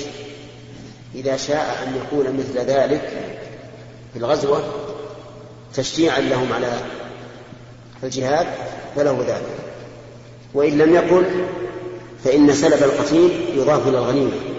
إذا 1.14 1.36
شاء 1.36 1.86
أن 1.86 1.96
يكون 1.96 2.36
مثل 2.36 2.58
ذلك 2.58 3.36
في 4.12 4.18
الغزوة 4.18 4.62
تشجيعا 5.74 6.20
لهم 6.20 6.52
على 6.52 6.80
الجهاد 8.02 8.46
فله 8.96 9.24
ذلك. 9.28 9.56
وإن 10.54 10.78
لم 10.78 10.94
يقل 10.94 11.24
فإن 12.24 12.54
سلب 12.54 12.82
القتيل 12.82 13.30
يضاف 13.56 13.88
إلى 13.88 13.98
الغنيمة. 13.98 14.49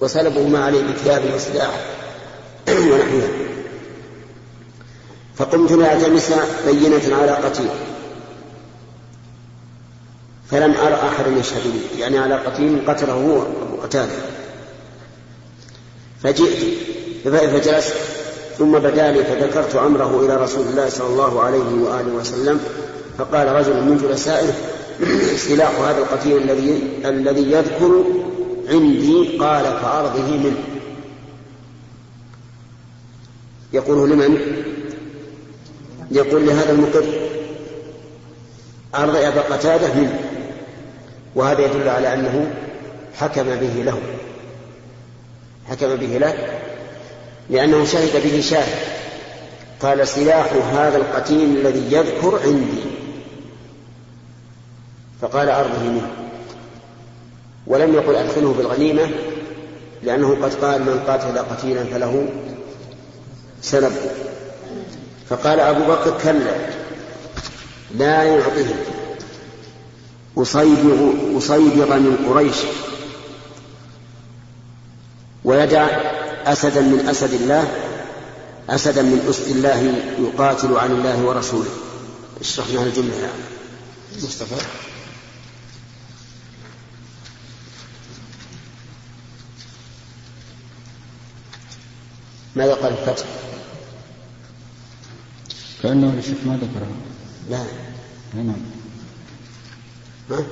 وسلبه 0.00 0.48
ما 0.48 0.64
عليه 0.64 0.82
بكتاب 0.82 1.22
وسلاح 1.34 1.80
ونحوها 2.68 3.28
فقمت 5.36 5.72
لألتمس 5.72 6.32
بينة 6.66 7.16
على 7.16 7.30
قتيل. 7.30 7.70
فلم 10.50 10.74
أرى 10.74 10.94
أحدا 10.94 11.30
يشهد 11.40 11.66
لي 11.66 12.00
يعني 12.00 12.18
على 12.18 12.34
قتيل 12.34 12.82
قتله 12.86 13.12
هو 13.12 13.42
أبو 13.42 13.82
قتادة. 13.82 14.12
فجئت. 16.22 16.74
فجلست. 17.24 17.94
ثم 18.58 18.78
بدا 18.78 19.12
لي 19.12 19.24
فذكرت 19.24 19.76
أمره 19.76 20.20
إلى 20.26 20.36
رسول 20.36 20.66
الله 20.66 20.88
صلى 20.88 21.06
الله 21.06 21.42
عليه 21.42 21.58
وآله 21.58 22.12
وسلم. 22.12 22.60
فقال 23.18 23.48
رجل 23.48 23.74
من 23.74 23.98
جلسائه 24.02 24.52
سلاح 25.48 25.80
هذا 25.80 25.98
القتيل 25.98 26.36
الذي 26.36 26.82
الذي 27.04 27.52
يذكر 27.52 28.04
عندي 28.70 29.38
قال 29.38 29.64
فأرضه 29.64 30.36
منه. 30.36 30.64
يقول 33.72 34.10
لمن؟ 34.10 34.38
يقول 36.10 36.46
لهذا 36.46 36.72
المقر. 36.72 37.04
أرض 38.94 39.16
أبا 39.16 39.40
قتادة 39.40 39.94
منه. 39.94 40.20
وهذا 41.34 41.60
يدل 41.60 41.88
على 41.88 42.14
أنه 42.14 42.54
حكم 43.14 43.42
به 43.42 43.82
له. 43.82 44.00
حكم 45.68 45.96
به 45.96 46.18
له. 46.18 46.60
لأنه 47.50 47.84
شهد 47.84 48.22
به 48.22 48.40
شاهد. 48.40 48.78
قال 49.80 50.08
سلاح 50.08 50.52
هذا 50.52 50.96
القتيل 50.96 51.56
الذي 51.56 51.94
يذكر 51.94 52.40
عندي. 52.44 52.80
فقال 55.22 55.48
أرضه 55.48 55.82
منه. 55.82 56.29
ولم 57.70 57.94
يقل 57.94 58.14
أدخله 58.14 58.54
بالغنيمة 58.58 59.10
لأنه 60.02 60.36
قد 60.42 60.54
قال 60.54 60.80
من 60.82 61.04
قاتل 61.06 61.38
قتيلا 61.38 61.84
فله 61.84 62.28
سلب 63.62 63.92
فقال 65.28 65.60
أبو 65.60 65.92
بكر 65.92 66.18
كلا 66.22 66.56
لا 67.98 68.22
يعطيه. 68.22 68.74
أصيبغ 70.38 71.12
أصيبغ 71.38 71.96
من 71.96 72.26
قريش. 72.28 72.56
ويدع 75.44 75.86
أسدا 76.46 76.80
من 76.80 77.06
أسد 77.10 77.34
الله 77.34 77.68
أسدا 78.70 79.02
من 79.02 79.26
أسد 79.30 79.48
الله 79.48 79.94
يقاتل 80.18 80.76
عن 80.76 80.90
الله 80.90 81.24
ورسوله. 81.24 81.70
اشرحنا 82.40 82.82
الجملة 82.82 83.14
يا 83.14 83.30
مصطفى؟ 84.16 84.89
ماذا 92.56 92.74
قال 92.74 92.92
الفتح؟ 92.92 93.26
كأنه 95.82 96.14
الشيخ 96.18 96.38
ما 96.46 96.56
ذكره. 96.56 96.88
لا. 97.50 97.64
نعم. 98.34 98.56
ها؟ 100.30 100.44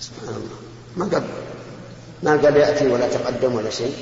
سبحان 0.00 0.28
الله. 0.28 0.56
ما 0.96 1.04
قال؟ 1.04 1.24
ما 2.22 2.30
قال 2.30 2.56
يأتي 2.56 2.88
ولا 2.88 3.08
تقدم 3.08 3.54
ولا 3.54 3.70
شيء. 3.70 3.94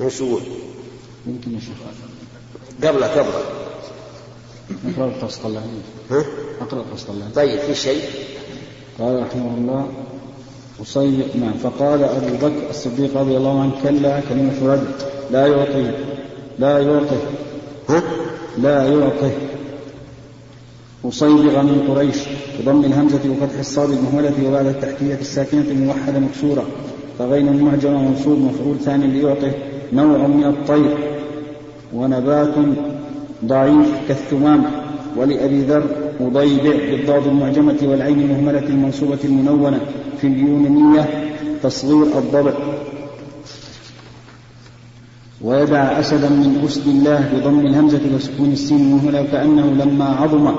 يقول؟ 0.00 0.42
يمكن 1.26 1.54
يا 1.54 1.60
شيخ. 1.60 1.76
قبله 2.84 3.06
قبله. 3.06 3.44
أقرأ 4.70 5.06
الفصل 5.06 5.48
الله 5.48 5.82
ها؟ 6.10 6.24
أقرأ 6.60 6.84
الفصل 6.92 7.12
الله 7.12 7.30
طيب 7.34 7.60
في 7.60 7.74
شيء؟ 7.74 8.10
قال 8.98 9.22
رحمه 9.22 9.54
الله 9.54 9.92
وصي 10.80 11.22
نعم 11.40 11.52
فقال 11.62 12.04
أبو 12.04 12.36
بكر 12.36 12.70
الصديق 12.70 13.16
رضي 13.16 13.36
الله 13.36 13.60
عنه 13.60 13.72
كلا 13.82 14.20
كلمة 14.20 14.72
رد. 14.72 14.86
لا 15.30 15.46
يعطي 15.46 15.90
لا 16.58 16.78
يعطي 16.78 17.16
ها؟ 17.88 18.02
لا 18.58 18.88
يعطي. 18.88 19.30
أصيبغ 21.04 21.62
من 21.62 21.84
قريش 21.88 22.16
بضم 22.60 22.84
الهمزة 22.84 23.20
وفتح 23.30 23.58
الصاد 23.58 23.90
المهملة 23.90 24.48
وبعد 24.48 24.66
التحتية 24.66 25.14
الساكنة 25.20 25.64
الموحدة 25.70 26.18
مكسورة. 26.18 26.64
فغين 27.18 27.48
المعجم 27.48 28.04
منصوب 28.04 28.38
مفعول 28.38 28.76
ثاني 28.78 29.06
ليعطي 29.06 29.52
نوع 29.92 30.26
من 30.26 30.44
الطير 30.44 30.98
ونبات 31.94 32.54
ضعيف 33.44 33.88
كالثمام 34.08 34.64
ولأبي 35.16 35.62
ذر. 35.62 35.84
مضيبع 36.20 36.76
بالضاد 36.90 37.26
المعجمة 37.26 37.76
والعين 37.82 38.20
المهملة 38.20 38.66
المنصوبة 38.66 39.18
المنونة 39.24 39.80
في 40.20 40.26
اليونانية 40.26 41.08
تصغير 41.62 42.18
الضبع. 42.18 42.52
ويدع 45.42 46.00
أسدا 46.00 46.28
من 46.28 46.62
أسد 46.64 46.86
الله 46.86 47.30
بضم 47.34 47.60
الهمزة 47.60 48.00
وسكون 48.14 48.52
السين 48.52 48.76
المهملة 48.76 49.26
كأنه 49.32 49.84
لما 49.84 50.04
عظم 50.04 50.54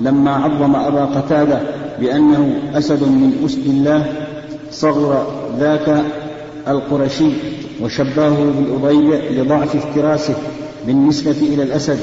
لما 0.00 0.30
عظم 0.30 0.76
أبا 0.76 1.04
قتادة 1.04 1.60
بأنه 2.00 2.62
أسد 2.74 3.02
من 3.02 3.42
أسد 3.44 3.66
الله 3.66 4.12
صغر 4.70 5.26
ذاك 5.58 6.04
القرشي 6.68 7.30
وشبهه 7.82 8.52
بالأضيبع 8.58 9.18
لضعف 9.30 9.76
افتراسه 9.76 10.34
بالنسبة 10.86 11.36
إلى 11.42 11.62
الأسد 11.62 11.98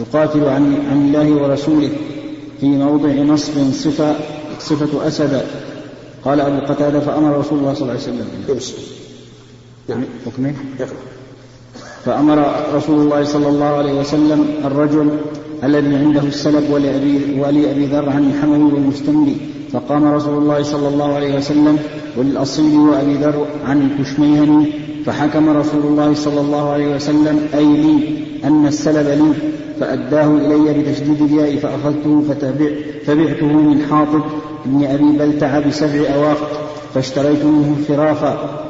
يقاتل 0.00 0.44
عن, 0.44 0.74
عن 0.90 1.06
الله 1.06 1.42
ورسوله. 1.42 1.90
في 2.64 2.70
موضع 2.70 3.08
نصب 3.08 3.72
صفة 3.72 4.14
صفة 4.60 5.08
أسد. 5.08 5.42
قال 6.24 6.40
أبو 6.40 6.66
قتادة 6.66 7.00
فأمر 7.00 7.38
رسول 7.38 7.58
الله 7.58 7.74
صلى 7.74 7.82
الله 7.82 7.92
عليه 7.92 8.02
وسلم. 8.02 8.26
يمشي 8.48 8.72
نعم. 9.88 10.04
حكمه 10.26 10.54
يقرأ. 10.80 10.96
فأمر 12.04 12.54
رسول 12.74 13.00
الله 13.00 13.24
صلى 13.24 13.48
الله 13.48 13.66
عليه 13.66 14.00
وسلم 14.00 14.46
الرجل 14.64 15.16
الذي 15.64 15.96
عنده 15.96 16.20
السلب 16.20 16.70
ولأبي, 16.70 17.40
ولأبي 17.40 17.86
ذر 17.86 18.08
عن 18.08 18.30
الحموي 18.30 18.72
والمستملي 18.72 19.36
فقام 19.72 20.04
رسول 20.04 20.42
الله 20.42 20.62
صلى 20.62 20.88
الله 20.88 21.14
عليه 21.14 21.36
وسلم 21.36 21.78
وللأصيل 22.16 22.76
وأبي 22.76 23.14
ذر 23.14 23.46
عن 23.64 23.90
الكشميهني 23.90 24.72
فحكم 25.06 25.48
رسول 25.48 25.82
الله 25.82 26.14
صلى 26.14 26.40
الله 26.40 26.70
عليه 26.70 26.96
وسلم 26.96 27.48
أي 27.54 27.64
لي 27.64 28.24
أن 28.44 28.66
السلب 28.66 29.06
لي. 29.06 29.32
فأداه 29.80 30.26
إلي 30.26 30.82
بتشديد 30.82 31.22
الياء 31.22 31.56
فأخذته 31.56 32.22
فتبع 32.28 32.70
فبعته 33.06 33.46
من 33.46 33.82
حاطب 33.90 34.22
بن 34.66 34.84
أبي 34.84 35.18
بلتع 35.18 35.58
بسبع 35.58 36.14
أواق 36.14 36.70
فاشتريت 36.94 37.44
منه 37.44 37.76
فرافا 37.88 38.60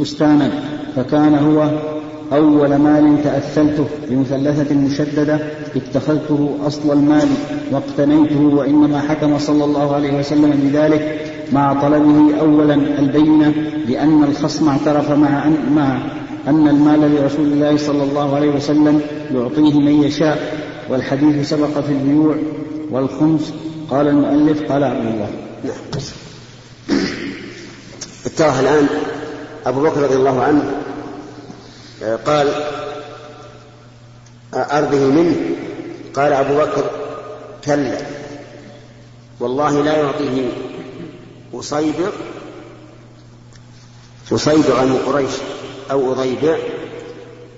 بستانا 0.00 0.50
فكان 0.96 1.34
هو 1.34 1.70
أول 2.32 2.76
مال 2.76 3.22
تأثلته 3.24 3.84
بمثلثة 4.10 4.74
مشددة 4.74 5.38
اتخذته 5.76 6.58
أصل 6.66 6.92
المال 6.92 7.28
واقتنيته 7.72 8.40
وإنما 8.40 9.00
حكم 9.00 9.38
صلى 9.38 9.64
الله 9.64 9.94
عليه 9.94 10.18
وسلم 10.18 10.50
بذلك 10.50 11.32
مع 11.52 11.72
طلبه 11.72 12.40
أولا 12.40 12.74
البينة 12.74 13.54
لأن 13.88 14.24
الخصم 14.24 14.68
اعترف 14.68 15.10
مع 15.10 15.46
أن, 15.46 15.56
مع 15.74 15.98
أن 16.46 16.68
المال 16.68 17.14
لرسول 17.14 17.46
الله 17.46 17.76
صلى 17.76 18.02
الله 18.02 18.36
عليه 18.36 18.48
وسلم 18.48 19.00
يعطيه 19.34 19.80
من 19.80 20.02
يشاء 20.02 20.62
والحديث 20.88 21.48
سبق 21.48 21.80
في 21.80 21.92
البيوع 21.92 22.36
والخمس. 22.90 23.52
قال 23.90 24.08
المؤلف 24.08 24.72
قال 24.72 24.84
عبد 24.84 25.06
الله. 25.06 25.30
نعم. 25.64 25.74
الآن 28.60 28.86
أبو 29.66 29.82
بكر 29.82 30.00
رضي 30.00 30.14
الله 30.14 30.42
عنه 30.42 30.72
آه، 32.02 32.16
قال 32.16 32.48
أرضه 34.54 34.98
منه. 34.98 35.36
قال 36.14 36.32
أبو 36.32 36.58
بكر 36.58 36.90
كلا 37.64 37.98
والله 39.40 39.82
لا 39.82 39.96
يعطيه 39.96 40.48
أصيبغ 41.54 42.10
أصيبغ 44.32 44.84
من 44.84 44.98
قريش. 45.06 45.32
أو 45.90 46.12
أضيبع 46.12 46.58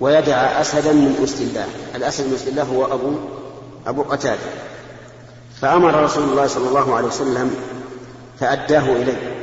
ويدع 0.00 0.60
أسدا 0.60 0.92
من 0.92 1.20
أسد 1.24 1.40
الله. 1.40 1.66
الأسد 1.94 2.26
من 2.26 2.34
أسد 2.34 2.48
الله 2.48 2.62
هو 2.62 2.84
أبو 2.84 3.12
أبو 3.86 4.02
قتادة. 4.02 4.50
فأمر 5.60 6.04
رسول 6.04 6.24
الله 6.24 6.46
صلى 6.46 6.68
الله 6.68 6.94
عليه 6.94 7.08
وسلم 7.08 7.54
فأداه 8.40 8.92
إليه 8.96 9.34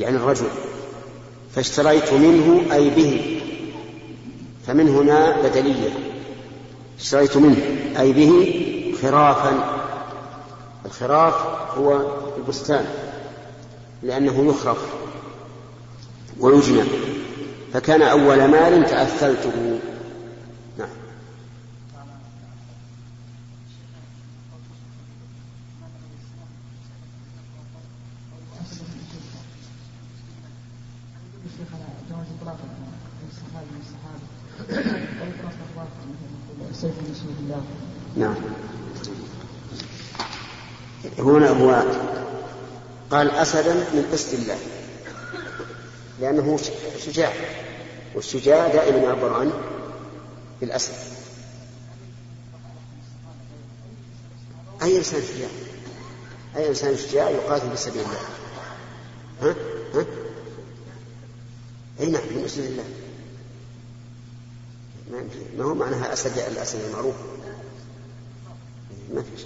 يعني 0.00 0.16
الرجل. 0.16 0.46
فاشتريت 1.54 2.12
منه 2.12 2.74
أي 2.74 2.90
به 2.90 3.40
فمن 4.66 4.88
هنا 4.88 5.36
بدلية. 5.42 5.90
اشتريت 7.00 7.36
منه 7.36 7.56
أي 7.98 8.12
به 8.12 8.58
خرافا. 9.02 9.78
الخراف 10.86 11.34
هو 11.78 12.00
البستان 12.36 12.84
لأنه 14.02 14.50
يخرف 14.50 14.78
ويجنى. 16.40 16.82
فكان 17.72 18.02
أول 18.02 18.44
مال 18.44 18.86
تأثلته. 18.86 19.78
نعم. 20.78 20.88
نعم. 38.16 38.34
هنا 41.18 41.48
هو 41.48 41.82
قال 43.10 43.30
أسدا 43.30 43.74
من 43.74 44.08
قسط 44.12 44.34
الله. 44.34 44.81
لأنه 46.22 46.58
شجاع 47.06 47.32
والشجاع 48.14 48.68
دائما 48.68 48.98
يعبر 48.98 49.34
عنه 49.34 49.52
بالأسد 50.60 50.94
أي 54.82 54.98
إنسان 54.98 55.22
شجاع؟ 55.22 55.48
أي 56.56 56.68
إنسان 56.68 56.96
شجاع 56.96 57.30
يقاتل 57.30 57.70
في 57.70 57.76
سبيل 57.76 58.02
الله. 58.02 58.18
ها؟ 59.42 59.54
ها؟ 59.94 60.06
أي 62.00 62.06
نعم 62.06 62.22
من 62.36 62.44
أسد 62.44 62.64
الله. 62.64 62.84
ما 65.58 65.64
هو 65.64 65.74
معناها 65.74 66.12
أسد 66.12 66.38
الأسد 66.38 66.80
المعروف؟ 66.80 67.14
ما 69.14 69.22
في 69.22 69.44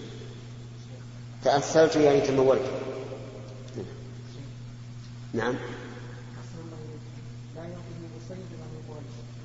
تأثرت 1.44 1.96
يعني 1.96 2.20
تمولت. 2.20 2.70
نعم. 5.34 5.54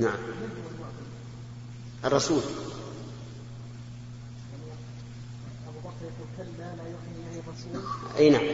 نعم. 0.01 0.17
الرسول. 2.05 2.41
أي 8.17 8.29
نعم. 8.29 8.45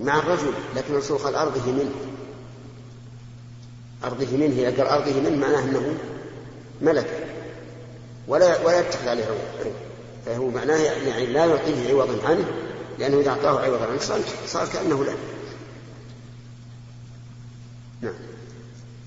مع 0.00 0.18
الرجل 0.18 0.52
لكن 0.76 0.94
الرسول 0.94 1.18
قال 1.18 1.34
أرضه 1.34 1.72
منه. 1.72 1.94
أرضه 4.04 4.36
منه 4.36 4.68
إذا 4.68 4.82
قال 4.82 4.86
أرضه 4.86 5.20
منه 5.20 5.36
معناه 5.36 5.64
أنه 5.64 5.98
ملك. 6.80 7.28
ولا 8.28 8.66
ولا 8.66 8.80
يتخذ 8.80 9.08
عليه 9.08 9.24
عوض. 9.24 9.72
فهو 10.26 10.48
معناه 10.48 10.76
يعني 10.76 11.26
لا 11.26 11.46
يعطيه 11.46 11.90
عوضا 11.90 12.28
عنه 12.28 12.44
لأنه 12.98 13.20
إذا 13.20 13.30
أعطاه 13.30 13.60
عوضا 13.60 13.86
عنه 13.86 13.98
صار, 13.98 14.20
صار 14.46 14.68
كأنه 14.68 15.04
له. 15.04 15.16
نعم. 18.00 18.14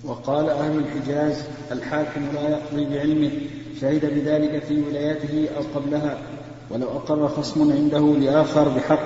وقال 0.07 0.49
أهل 0.49 0.77
الحجاز 0.77 1.43
الحاكم 1.71 2.21
لا 2.33 2.49
يقضي 2.49 2.95
بعلمه 2.95 3.31
شهد 3.81 4.13
بذلك 4.15 4.63
في 4.67 4.81
ولايته 4.89 5.47
أو 5.57 5.79
قبلها. 5.79 6.17
ولو 6.71 6.87
أقر 6.87 7.27
خصم 7.27 7.71
عنده 7.71 7.99
لآخر 7.99 8.67
بحق 8.67 8.99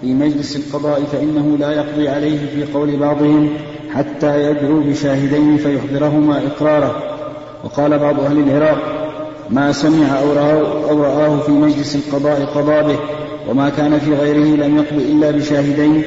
في 0.00 0.14
مجلس 0.14 0.56
القضاء 0.56 1.02
فإنه 1.12 1.56
لا 1.58 1.72
يقضي 1.72 2.08
عليه 2.08 2.38
في 2.46 2.72
قول 2.72 2.96
بعضهم 2.96 3.48
حتى 3.90 4.50
يدعو 4.50 4.80
بشاهدين 4.80 5.56
فيحضرهما 5.56 6.46
إقراره. 6.46 7.02
وقال 7.64 7.98
بعض 7.98 8.20
أهل 8.20 8.38
العراق 8.38 8.78
ما 9.50 9.72
سمع 9.72 10.20
أو 10.20 10.32
رآه, 10.32 10.90
أو 10.90 11.02
رآه 11.02 11.40
في 11.40 11.52
مجلس 11.52 11.96
القضاء 11.96 12.44
قضى 12.44 12.92
به 12.92 12.98
وما 13.48 13.68
كان 13.68 13.98
في 13.98 14.14
غيره 14.14 14.66
لم 14.66 14.76
يقض 14.76 14.98
إلا 14.98 15.30
بشاهدين 15.30 16.02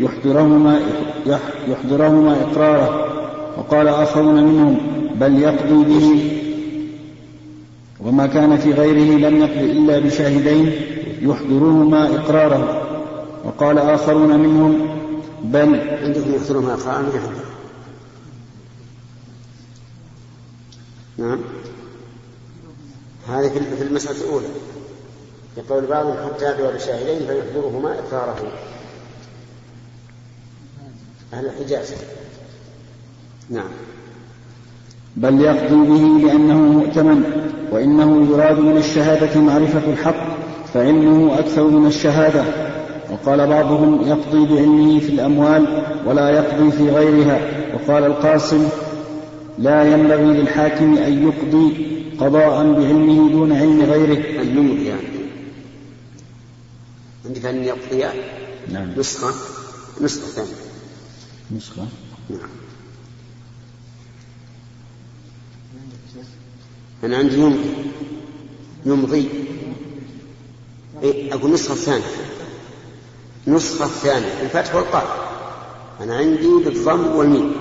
يحضرهما, 0.00 0.80
يحضرهما 1.68 2.36
إقراره. 2.42 3.17
وقال 3.58 3.88
آخرون 3.88 4.44
منهم 4.44 4.78
بل 5.14 5.38
يقضي 5.38 5.84
به. 5.84 6.34
وما 8.00 8.26
كان 8.26 8.56
في 8.58 8.72
غيره 8.72 9.28
لم 9.28 9.36
يقض 9.36 9.62
إلا 9.62 9.98
بشاهدين 9.98 10.72
يحضرهما 11.20 12.16
إقراره. 12.16 12.82
وقال 13.44 13.78
آخرون 13.78 14.38
منهم 14.40 14.88
بل 15.44 15.80
عندكم 16.02 16.34
يحضرهما 16.34 16.74
إقرارا 16.74 17.02
نعم. 21.18 21.38
هذه 23.28 23.48
في 23.48 23.82
المسألة 23.82 24.20
الأولى. 24.20 24.46
يقول 25.56 25.86
بعضهم 25.86 26.16
حتى 26.26 26.54
يدعو 26.54 26.72
بشاهدين 26.72 27.26
فيحضرهما 27.26 27.98
إقراره. 27.98 28.52
أهل 31.32 31.46
الحجاز. 31.46 31.94
نعم. 33.50 33.68
بل 35.16 35.40
يقضي 35.40 35.76
به 35.76 36.26
لأنه 36.26 36.58
مؤتمن 36.58 37.22
وإنه 37.72 38.28
يراد 38.30 38.58
من 38.58 38.76
الشهادة 38.76 39.40
معرفة 39.40 39.92
الحق 39.92 40.38
فعلمه 40.74 41.38
أكثر 41.38 41.64
من 41.64 41.86
الشهادة. 41.86 42.44
وقال 43.10 43.46
بعضهم 43.46 44.08
يقضي 44.08 44.54
بعلمه 44.54 45.00
في 45.00 45.08
الأموال 45.08 45.84
ولا 46.06 46.30
يقضي 46.30 46.70
في 46.70 46.90
غيرها. 46.90 47.40
وقال 47.74 48.04
القاسم 48.04 48.68
لا 49.58 49.84
ينبغي 49.84 50.24
للحاكم 50.24 50.98
أن 50.98 51.28
يقضي 51.28 51.86
قضاء 52.20 52.72
بعلمه 52.72 53.30
دون 53.30 53.52
علم 53.52 53.82
غيره. 53.82 54.42
أن 54.42 54.58
يمضي. 54.58 54.86
يعني 54.86 55.18
عندك 57.26 57.44
أن 57.44 57.64
يقضي 57.64 58.04
نعم. 58.72 58.88
نسخة؟ 58.96 59.34
نسخة 60.00 60.26
ثانية. 60.26 60.48
نسخة. 61.56 61.86
نعم. 62.30 62.48
أنا 67.04 67.16
عندي 67.16 67.36
يمضي 67.36 67.58
يمضي 68.86 69.28
إيه 71.02 71.34
أقول 71.34 71.52
نسخة 71.52 71.74
ثانية. 71.74 72.04
نسخة 73.46 73.86
ثانية 73.86 74.42
الفتح 74.42 74.74
والقاف 74.74 75.08
أنا 76.00 76.16
عندي 76.16 76.48
بالضم 76.64 77.06
والميم. 77.16 77.52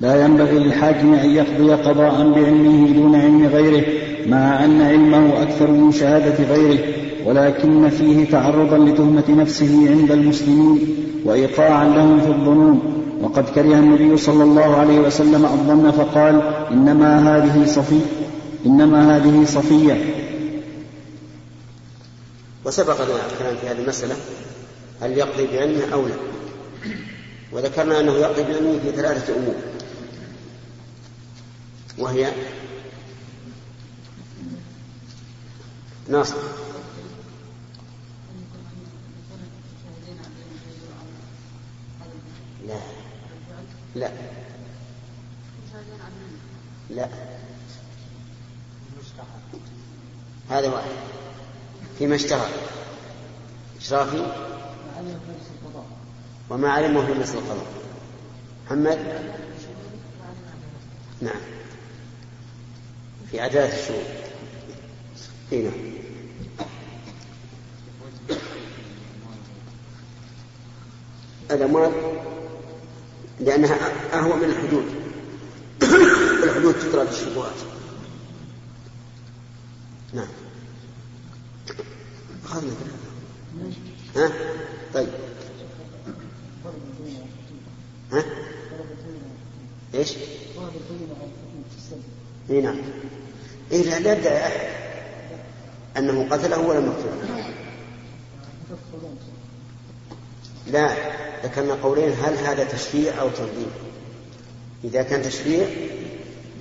لا 0.00 0.24
ينبغي 0.24 0.58
للحاكم 0.58 1.14
أن 1.14 1.30
يقضي 1.30 1.72
قضاء 1.72 2.32
بعلمه 2.32 2.90
دون 2.92 3.14
علم 3.14 3.46
غيره 3.46 3.84
مع 4.26 4.64
أن 4.64 4.82
علمه 4.82 5.42
أكثر 5.42 5.70
من 5.70 5.92
شهادة 5.92 6.44
غيره 6.44 6.78
ولكن 7.26 7.88
فيه 7.88 8.30
تعرضا 8.30 8.78
لتهمة 8.78 9.24
نفسه 9.28 9.90
عند 9.90 10.10
المسلمين 10.12 10.96
وإيقاعا 11.24 11.84
لهم 11.88 12.20
في 12.20 12.28
الظنون. 12.28 12.99
وقد 13.20 13.48
كره 13.54 13.74
النبي 13.74 14.16
صلى 14.16 14.42
الله 14.42 14.76
عليه 14.76 15.00
وسلم 15.00 15.44
الظن 15.44 15.90
فقال 15.90 16.42
إنما 16.70 17.36
هذه 17.36 17.66
صفي 17.66 18.00
إنما 18.66 19.16
هذه 19.16 19.44
صفية. 19.44 20.14
وسبق 22.64 23.04
لنا 23.04 23.26
الكلام 23.32 23.56
في 23.56 23.68
هذه 23.68 23.78
المسألة 23.78 24.16
هل 25.00 25.18
يقضي 25.18 25.46
بعلمه 25.46 25.92
أو 25.92 26.06
لا. 26.06 26.14
وذكرنا 27.52 28.00
أنه 28.00 28.12
يقضي 28.12 28.42
بعلمه 28.42 28.78
في 28.78 28.92
ثلاثة 28.92 29.36
أمور. 29.36 29.54
وهي 31.98 32.32
ناصر. 36.08 36.36
لا. 42.68 42.99
لا. 43.94 44.10
لا. 46.90 47.08
هذا 50.50 50.68
واحد. 50.68 50.90
فيما 51.98 52.14
اشتهر 52.14 52.48
إشرافي 53.80 54.32
وما 56.50 56.70
علمه 56.70 57.06
في 57.06 57.12
مثل 57.12 57.38
القضاء. 57.38 57.66
محمد؟ 58.66 58.98
نعم. 61.20 61.40
في 63.30 63.40
عدالة 63.40 63.78
الشؤون 63.78 64.04
نعم. 65.52 65.90
الأموال 71.50 71.92
لأنها 73.40 73.76
أهوى 74.12 74.36
من 74.36 74.44
الحدود. 74.44 74.84
الحدود 76.44 76.74
تطرد 76.74 77.08
الشبهات 77.08 77.54
نعم. 80.12 80.28
أخذنا 82.44 82.72
ها؟ 84.16 84.32
طيب. 84.94 85.08
ها؟ 88.12 88.24
إيش؟ 89.94 90.14
إي 92.50 92.60
نعم. 92.60 92.76
إيه 93.72 93.82
لا 93.82 93.98
لا 93.98 94.12
يدعي 94.12 94.46
أحد 94.46 94.70
أنه 95.96 96.28
قتله 96.30 96.58
ولم 96.58 96.86
يقتله 96.86 97.50
لا. 100.66 101.09
ذكرنا 101.44 101.74
قولين 101.82 102.12
هل 102.22 102.34
هذا 102.34 102.64
تشريع 102.64 103.20
أو 103.20 103.28
تنظيم؟ 103.28 103.70
إذا 104.84 105.02
كان 105.02 105.22
تشريع 105.22 105.66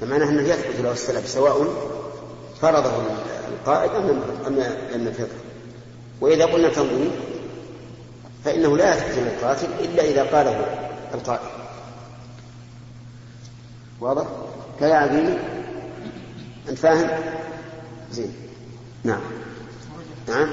فمعناه 0.02 0.30
أنه 0.30 0.42
يثبت 0.42 0.80
له 0.80 0.92
السلب 0.92 1.26
سواء 1.26 1.68
فرضه 2.62 2.92
القائد 3.48 3.92
أم 4.48 4.60
لم 4.94 5.08
يفرضه 5.08 5.30
وإذا 6.22 6.46
قلنا 6.46 6.70
تنظيم 6.70 7.12
فإنه 8.46 8.78
لا 8.78 8.96
يثبت 8.96 9.18
للقاتل 9.18 9.68
إلا 9.80 10.04
إذا 10.04 10.24
قاله 10.24 10.65
القائد 11.13 11.50
واضح؟ 14.02 14.28
كذا 14.80 14.94
عقيل 14.94 15.38
أنت 16.70 16.78
فاهم؟ 16.78 17.10
زين. 18.12 18.34
نعم. 19.04 19.22
نعم. 20.28 20.50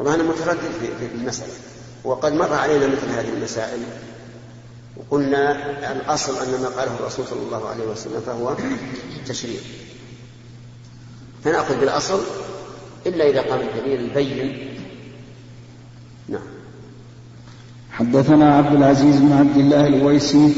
والله 0.00 0.14
أنا 0.14 0.22
متردد 0.22 0.70
في 0.80 1.06
المسألة. 1.14 1.52
وقد 2.04 2.32
مر 2.32 2.52
علينا 2.54 2.86
مثل 2.86 3.08
هذه 3.18 3.28
المسائل. 3.36 3.78
وقلنا 4.96 5.52
الأصل 5.92 6.32
أن 6.32 6.62
ما 6.62 6.68
قاله 6.68 6.94
الرسول 7.00 7.26
صلى 7.26 7.42
الله 7.42 7.68
عليه 7.68 7.84
وسلم 7.84 8.20
فهو 8.26 8.54
تشريع. 9.26 9.60
فنأخذ 11.44 11.80
بالأصل 11.80 12.20
إلا 13.06 13.28
إذا 13.28 13.40
قام 13.40 13.60
الدليل 13.60 14.00
البين. 14.00 14.68
نعم. 16.28 16.48
حدثنا 17.90 18.56
عبد 18.56 18.76
العزيز 18.76 19.16
بن 19.16 19.32
عبد 19.32 19.56
الله 19.56 19.86
الويسي 19.86 20.52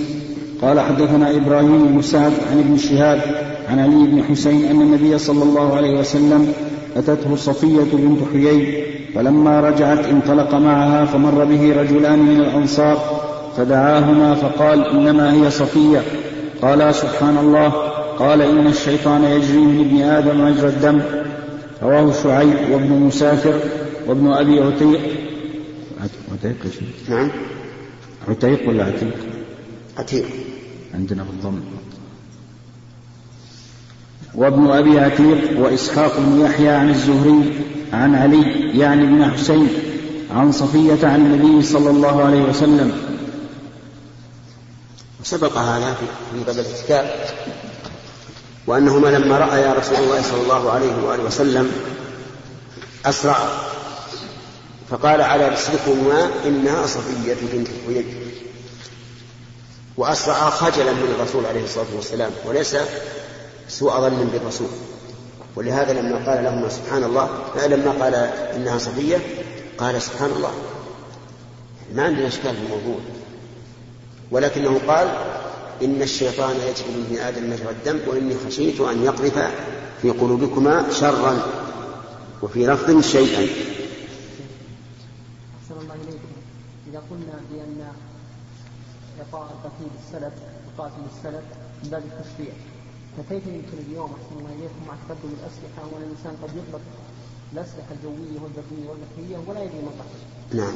قال 0.63 0.81
حدثنا 0.81 1.37
إبراهيم 1.37 1.87
بن 1.87 2.03
سعد 2.03 2.33
عن 2.51 2.59
ابن 2.59 2.79
شهاب 2.79 3.21
عن 3.69 3.79
علي 3.79 4.07
بن 4.07 4.25
حسين 4.25 4.65
أن 4.65 4.81
النبي 4.81 5.19
صلى 5.19 5.43
الله 5.43 5.77
عليه 5.77 5.99
وسلم 5.99 6.53
أتته 6.97 7.37
صفية 7.37 7.85
بنت 7.93 8.19
حيي 8.33 8.85
فلما 9.15 9.61
رجعت 9.61 9.99
انطلق 9.99 10.55
معها 10.55 11.05
فمر 11.05 11.45
به 11.45 11.81
رجلان 11.81 12.19
من 12.19 12.41
الأنصار 12.41 13.23
فدعاهما 13.57 14.35
فقال 14.35 14.87
إنما 14.87 15.33
هي 15.35 15.51
صفية. 15.51 16.03
قالا 16.63 16.93
سبحان 16.93 17.39
الله. 17.39 17.69
قال 18.19 18.43
إن 18.43 18.67
الشيطان 18.67 19.25
يجري 19.25 19.59
من 19.59 19.81
ابن 19.81 20.03
آدم 20.03 20.45
مجرى 20.45 20.69
الدم. 20.69 21.01
رواه 21.83 22.13
شعيب 22.23 22.57
وابن 22.73 22.93
مسافر 22.93 23.55
وابن 24.07 24.33
أبي 24.33 24.61
عتيق. 24.61 25.01
عتيق؟ 26.33 26.57
نعم. 27.09 27.31
عتيق 28.29 28.69
ولا 28.69 28.85
عتيق؟ 28.85 29.17
عتيق. 29.99 30.25
عندنا 30.95 31.23
بالضم. 31.23 31.61
وابن 34.35 34.71
أبي 34.71 35.01
عتيق 35.01 35.61
وإسحاق 35.61 36.13
بن 36.19 36.41
يحيى 36.41 36.69
عن 36.69 36.91
الزهري 36.91 37.65
عن 37.93 38.15
علي 38.15 38.79
يعني 38.79 39.03
ابن 39.03 39.31
حسين 39.31 39.69
عن 40.31 40.53
صفية 40.53 41.07
عن 41.09 41.17
النبي 41.17 41.63
صلى 41.63 41.91
الله 41.91 42.25
عليه 42.25 42.43
وسلم. 42.43 42.93
سبق 45.25 45.59
هذا 45.59 45.95
في 45.95 46.45
باب 46.47 46.59
الاعتكاف 46.59 47.35
وأنهما 48.67 49.09
لما 49.09 49.39
رأيا 49.39 49.73
رسول 49.73 49.97
الله 49.97 50.23
صلى 50.23 50.43
الله 50.43 50.71
عليه 50.71 51.05
وآله 51.05 51.25
وسلم 51.25 51.73
أسرع 53.07 53.39
فقال 54.91 55.21
على 55.21 55.49
رسلكما 55.49 56.31
إنها 56.47 56.87
صفية 56.87 57.37
بنت 57.53 57.69
حيي. 57.87 58.05
وأسرع 59.97 60.51
خجلا 60.51 60.93
من 60.93 61.15
الرسول 61.19 61.47
عليه 61.47 61.65
الصلاة 61.65 61.87
والسلام 61.97 62.31
وليس 62.47 62.77
سوء 63.73 64.01
ظن 64.01 64.29
بالرسول. 64.33 64.69
ولهذا 65.57 65.93
لما 65.93 66.17
قال 66.17 66.45
لهما 66.45 66.69
سبحان 66.69 67.05
الله 67.05 67.29
لما 67.67 67.91
قال 68.05 68.15
إنها 68.57 68.79
صفية 68.79 69.19
قال 69.79 70.03
سبحان 70.03 70.31
الله. 70.31 70.53
ما 71.95 72.03
عندنا 72.03 72.27
إشكال 72.27 72.57
في 72.57 72.63
الموضوع. 72.63 73.01
ولكنه 74.31 74.81
قال 74.89 75.09
إن 75.83 76.03
الشيطان 76.03 76.57
يجري 76.57 76.89
من 76.89 77.07
ابن 77.11 77.19
آدم 77.19 77.51
مجرى 77.51 77.71
الدم 77.71 77.99
وإني 78.09 78.35
خشيت 78.47 78.81
أن 78.81 79.05
يقذف 79.05 79.39
في 80.03 80.11
قلوبكما 80.11 80.91
شرا 80.91 81.43
وفي 82.43 82.67
لفظ 82.67 83.01
شيئا. 83.01 83.47
الله 85.71 85.95
إليكم. 85.95 86.33
إذا 86.91 87.03
قلنا 87.11 87.41
بأن 87.51 87.81
إعطاء 89.21 89.49
القتيل 89.51 89.91
السلف 90.07 90.33
القاتل 90.73 91.03
السلف 91.17 91.45
من 91.83 91.91
باب 91.91 92.03
التشريع. 92.03 92.55
فكيف 93.17 93.47
يمكن 93.47 93.79
اليوم 93.89 94.11
أحسن 94.13 94.41
الله 94.41 94.51
إليكم 94.51 94.87
مع 94.89 94.95
تقدم 95.09 95.29
الأسلحة 95.29 95.83
وأن 95.93 96.03
الإنسان 96.03 96.37
قد 96.43 96.51
يطلق 96.57 96.81
الأسلحة 97.53 97.89
الجوية 97.91 98.41
والبرية 98.41 98.89
والبحرية 98.91 99.37
ولا 99.47 99.63
يدري 99.63 99.79
من 99.79 100.01
نعم. 100.53 100.75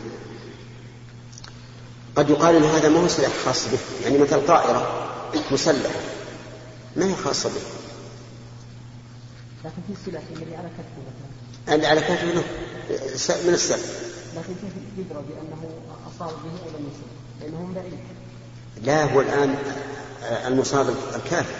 قد 2.17 2.31
يقال 2.31 2.57
إن 2.57 2.63
هذا 2.63 2.89
ما 2.89 3.01
هو 3.01 3.09
سلاح 3.09 3.33
خاص 3.45 3.69
به. 3.69 3.79
يعني 4.05 4.19
مثل 4.19 4.47
طائرة 4.47 5.13
مسلحة. 5.53 6.01
ما 6.97 7.07
هي 7.07 7.15
خاصة 7.15 7.49
به؟ 7.49 7.61
لكن 9.65 9.83
في 9.89 10.11
سلاح 10.11 10.23
الذي 10.37 10.57
على 10.57 10.69
كتفه 10.69 11.03
مثلا. 11.07 11.75
اللي 11.75 11.87
على 11.87 12.01
كتفه 12.01 12.27
من 13.49 13.55
السلف 13.55 14.07
لكن 14.37 14.55
كيف 14.55 14.73
يدرى 14.99 15.25
بأنه 15.29 15.71
أصاب 16.17 16.29
به 16.29 16.51
أو 16.51 16.79
لم 16.79 16.89
يصب؟ 16.89 17.43
لأنه 17.43 17.75
بعيد 17.75 17.99
لا 18.83 19.13
هو 19.13 19.21
الآن 19.21 19.55
المصاب 20.47 20.95
الكافر 21.17 21.55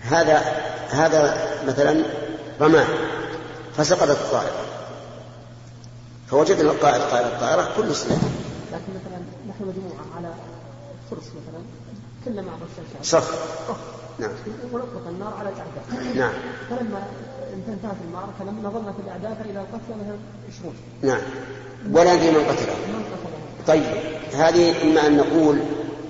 هذا 0.00 0.38
هذا 0.90 1.48
مثلا 1.66 2.02
رماه 2.60 2.86
فسقطت 3.76 4.10
الطائره 4.10 4.64
فوجدنا 6.30 6.70
القائد 6.70 7.02
قائد 7.02 7.26
الطائرة 7.26 7.68
كل 7.76 7.94
سلاح 7.94 8.18
لكن 8.72 8.92
مثلا 8.94 9.18
نحن 9.48 9.62
مجموعة 9.62 10.16
على 10.16 10.28
فرس 11.10 11.26
مثلا 11.26 11.62
كلنا 12.24 12.42
مع 12.42 12.52
صف 13.02 13.28
صف 13.68 13.88
نعم. 14.18 14.30
ونطلق 14.72 15.08
النار 15.08 15.34
على 15.38 15.48
الأعداء. 15.48 16.16
نعم. 16.16 16.32
فلما 16.70 17.06
انتهت 17.68 17.96
المعركة 18.08 18.44
لم 18.44 18.58
نظرنا 18.64 18.92
في 18.92 18.98
الأعداء 19.04 19.42
فإذا 19.44 19.60
القتلى 19.60 19.96
مثلا 20.00 20.18
20 20.58 20.74
نعم. 21.02 21.20
ولا 21.92 22.14
ندري 22.14 22.30
من 22.30 22.44
قتله. 22.44 22.74
طيب. 23.66 23.96
هذه 24.34 24.82
إما 24.82 25.06
أن 25.06 25.16
نقول 25.16 25.58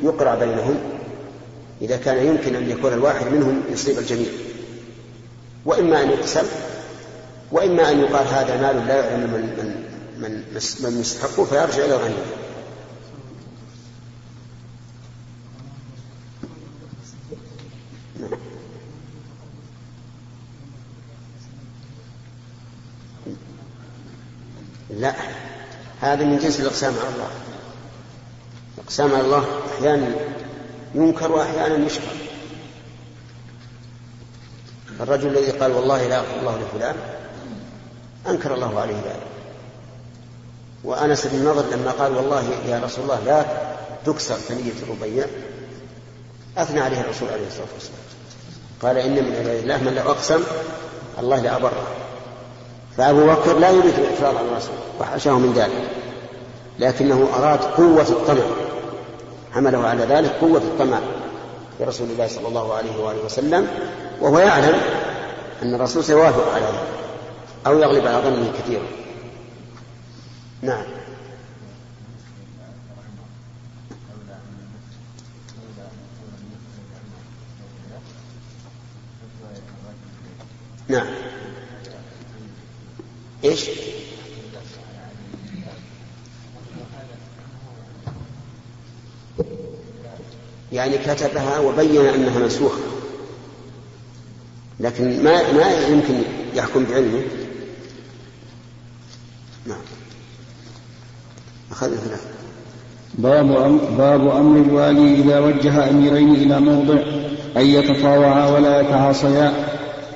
يقرأ 0.03 0.35
بينهم 0.35 0.97
إذا 1.83 1.97
كان 1.97 2.27
يمكن 2.27 2.55
أن 2.55 2.71
يكون 2.71 2.93
الواحد 2.93 3.27
منهم 3.27 3.62
يصيب 3.71 3.99
الجميع. 3.99 4.29
وإما 5.64 6.03
أن 6.03 6.11
يقسم 6.11 6.47
وإما 7.53 7.91
أن 7.91 8.01
يقال 8.01 8.27
هذا 8.27 8.62
مال 8.62 8.87
لا 8.87 9.05
يعلم 9.05 9.21
من 9.21 9.41
من 9.59 9.85
من 10.19 10.43
من 10.81 11.01
يستحقه 11.01 11.45
فيرجع 11.45 11.85
إلى 11.85 11.95
الغني. 11.95 12.14
لا 24.91 25.14
هذا 26.01 26.25
من 26.25 26.38
جنس 26.38 26.61
الإقسام 26.61 26.95
على 26.99 27.14
الله. 27.14 27.31
الإقسام 28.79 29.14
على 29.14 29.21
الله 29.21 29.45
أحيانا 29.75 30.14
ينكر 30.94 31.33
وأحيانا 31.33 31.87
يشكر 31.87 32.03
الرجل 35.01 35.29
الذي 35.29 35.51
قال 35.51 35.72
والله 35.72 36.09
لا 36.09 36.16
يغفر 36.16 36.40
الله 36.40 36.59
لفلان 36.59 36.96
أنكر 38.29 38.55
الله 38.55 38.81
عليه 38.81 38.94
ذلك. 38.94 39.27
وأنس 40.85 41.27
بن 41.27 41.44
نضر 41.44 41.77
لما 41.77 41.90
قال 41.90 42.16
والله 42.16 42.44
يا 42.68 42.81
رسول 42.85 43.05
الله 43.05 43.20
لا 43.27 43.44
تكسر 44.07 44.35
ثنية 44.35 44.72
الربيع 44.83 45.27
أثنى 46.57 46.81
عليه 46.81 47.01
الرسول 47.01 47.29
عليه 47.29 47.46
الصلاة 47.46 47.66
والسلام. 47.74 48.01
قال 48.83 48.98
إن 48.98 49.24
من 49.24 49.37
عباد 49.37 49.57
الله 49.62 49.77
من 49.77 49.94
لو 49.94 50.11
أقسم 50.11 50.42
الله 51.18 51.40
لأبره 51.40 51.87
فأبو 52.96 53.27
بكر 53.27 53.59
لا 53.59 53.70
يريد 53.70 53.94
الاعتراض 53.94 54.37
على 54.37 54.48
الرسول 54.48 54.77
وحاشاه 55.01 55.38
من 55.38 55.53
ذلك 55.53 55.88
لكنه 56.79 57.29
أراد 57.35 57.61
قوة 57.61 58.09
الطمع. 58.09 58.67
حمله 59.59 59.88
على 59.88 60.05
ذلك 60.05 60.31
قوة 60.31 60.59
الطمع 60.59 61.01
في 61.79 61.85
رسول 61.85 62.11
الله 62.11 62.29
صلى 62.29 62.49
الله 62.49 62.75
عليه 62.75 62.97
وآله 62.97 63.25
وسلم 63.25 63.68
وهو 64.21 64.38
يعلم 64.38 64.81
أن 65.62 65.75
الرسول 65.75 66.05
سيوافق 66.05 66.53
على 66.55 66.64
ذلك 66.64 66.88
أو 67.66 67.79
يغلب 67.79 68.07
على 68.07 68.23
ظنه 68.23 68.53
كثيرا. 68.59 68.87
نعم 70.62 70.85
إيش؟ 83.44 83.71
يعني 90.79 90.99
كتبها 90.99 91.59
وبين 91.59 92.07
أنها 92.07 92.38
منسوخة. 92.38 92.81
لكن 94.81 95.25
ما 95.25 95.53
ما 95.53 95.87
يمكن 95.88 96.14
يحكم 96.55 96.85
بعلمه. 96.85 97.23
نعم. 99.67 99.79
أخذنا 101.71 101.97
ثلاثة. 101.97 102.29
باب 103.14 103.47
باب 103.99 104.29
أمر 104.29 104.61
الوالي 104.61 105.14
إذا 105.14 105.38
وجه 105.38 105.91
أميرين 105.91 106.35
إلى 106.35 106.61
موضع 106.61 106.99
أن 107.57 107.67
يتطاوعا 107.67 108.51
ولا 108.51 108.81
يتعاصيا. 108.81 109.53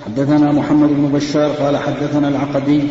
حدثنا 0.07 0.53
محمد 0.53 0.89
بن 0.89 1.09
بشار 1.09 1.51
قال 1.51 1.77
حدثنا 1.77 2.29
العقدي 2.29 2.83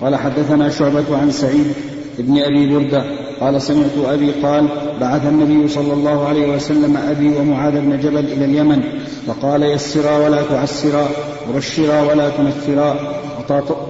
قال 0.00 0.16
حدثنا 0.16 0.70
شعبة 0.70 1.16
عن 1.18 1.30
سعيد 1.30 1.72
بن 2.18 2.38
أبي 2.38 2.74
بردة 2.74 3.29
قال 3.40 3.62
سمعت 3.62 3.96
أبي 4.04 4.30
قال 4.30 4.68
بعث 5.00 5.26
النبي 5.26 5.68
صلى 5.68 5.92
الله 5.92 6.28
عليه 6.28 6.56
وسلم 6.56 6.96
أبي 6.96 7.36
ومعاذ 7.36 7.80
بن 7.80 8.00
جبل 8.00 8.18
إلى 8.18 8.44
اليمن 8.44 8.82
فقال 9.26 9.62
يسرا 9.62 10.18
ولا 10.18 10.42
تعسرا 10.42 11.08
وبشرا 11.48 12.02
ولا 12.02 12.28
تنفرا 12.28 12.96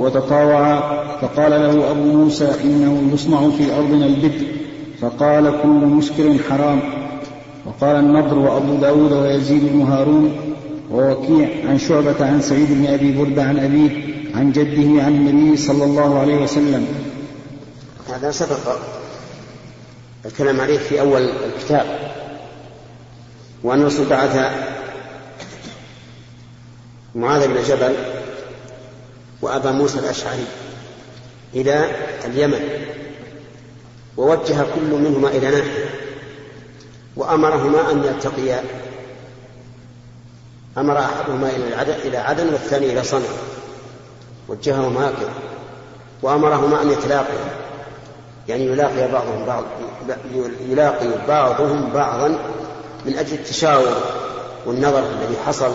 وتطاوعا 0.01 0.81
فقال 1.21 1.51
له 1.51 1.91
أبو 1.91 2.03
موسى 2.03 2.51
إنه 2.65 3.11
يصنع 3.15 3.51
في 3.59 3.75
أرضنا 3.77 4.07
البدء 4.07 4.47
فقال 5.01 5.53
كل 5.63 5.69
مسكر 5.69 6.37
حرام. 6.51 6.81
وقال 7.67 7.97
النضر 7.97 8.39
وأبو 8.39 8.75
داود 8.75 9.13
ويزيد 9.13 9.73
بن 9.73 9.83
هارون 9.83 10.33
ووكيع 10.91 11.49
عن 11.69 11.79
شعبة 11.79 12.27
عن 12.27 12.41
سعيد 12.41 12.69
بن 12.71 12.87
أبي 12.87 13.13
بردة 13.19 13.43
عن 13.43 13.59
أبيه 13.59 13.91
عن 14.35 14.53
جده 14.53 15.03
عن 15.03 15.15
النبي 15.15 15.57
صلى 15.57 15.85
الله 15.85 16.19
عليه 16.19 16.43
وسلم. 16.43 16.87
هذا 18.15 18.31
سبق. 18.31 18.77
الكلام 20.27 20.61
عليه 20.61 20.79
في 20.79 21.01
أول 21.01 21.31
الكتاب. 21.31 22.13
وأن 23.63 23.81
الرسول 23.81 24.07
بعث 24.07 24.53
معاذ 27.15 27.49
بن 27.49 27.63
جبل 27.63 27.95
وأبا 29.43 29.71
موسى 29.71 29.99
الأشعري 29.99 30.45
إلى 31.55 31.91
اليمن 32.25 32.87
ووجه 34.17 34.63
كل 34.75 34.91
منهما 34.91 35.29
إلى 35.29 35.51
ناحية 35.51 35.91
وأمرهما 37.17 37.91
أن 37.91 38.05
يلتقيا. 38.05 38.65
أمر 40.79 40.99
أحدهما 40.99 41.51
إلى 41.51 41.97
إلى 42.09 42.17
عدن 42.17 42.47
والثاني 42.47 42.93
إلى 42.93 43.05
صنعاء 43.05 43.39
وجههما 44.49 45.09
هكذا. 45.09 45.35
وأمرهما 46.23 46.83
أن 46.83 46.91
يتلاقيا 46.91 47.61
يعني 48.49 48.67
يلاقي 48.67 49.13
بعضهم 49.13 49.45
بعض 49.47 49.65
يلاقي 50.69 51.27
بعضهم 51.29 51.93
بعضا 51.93 52.29
من 53.07 53.19
أجل 53.19 53.35
التشاور 53.35 53.97
والنظر 54.67 54.99
الذي 54.99 55.37
حصل 55.47 55.73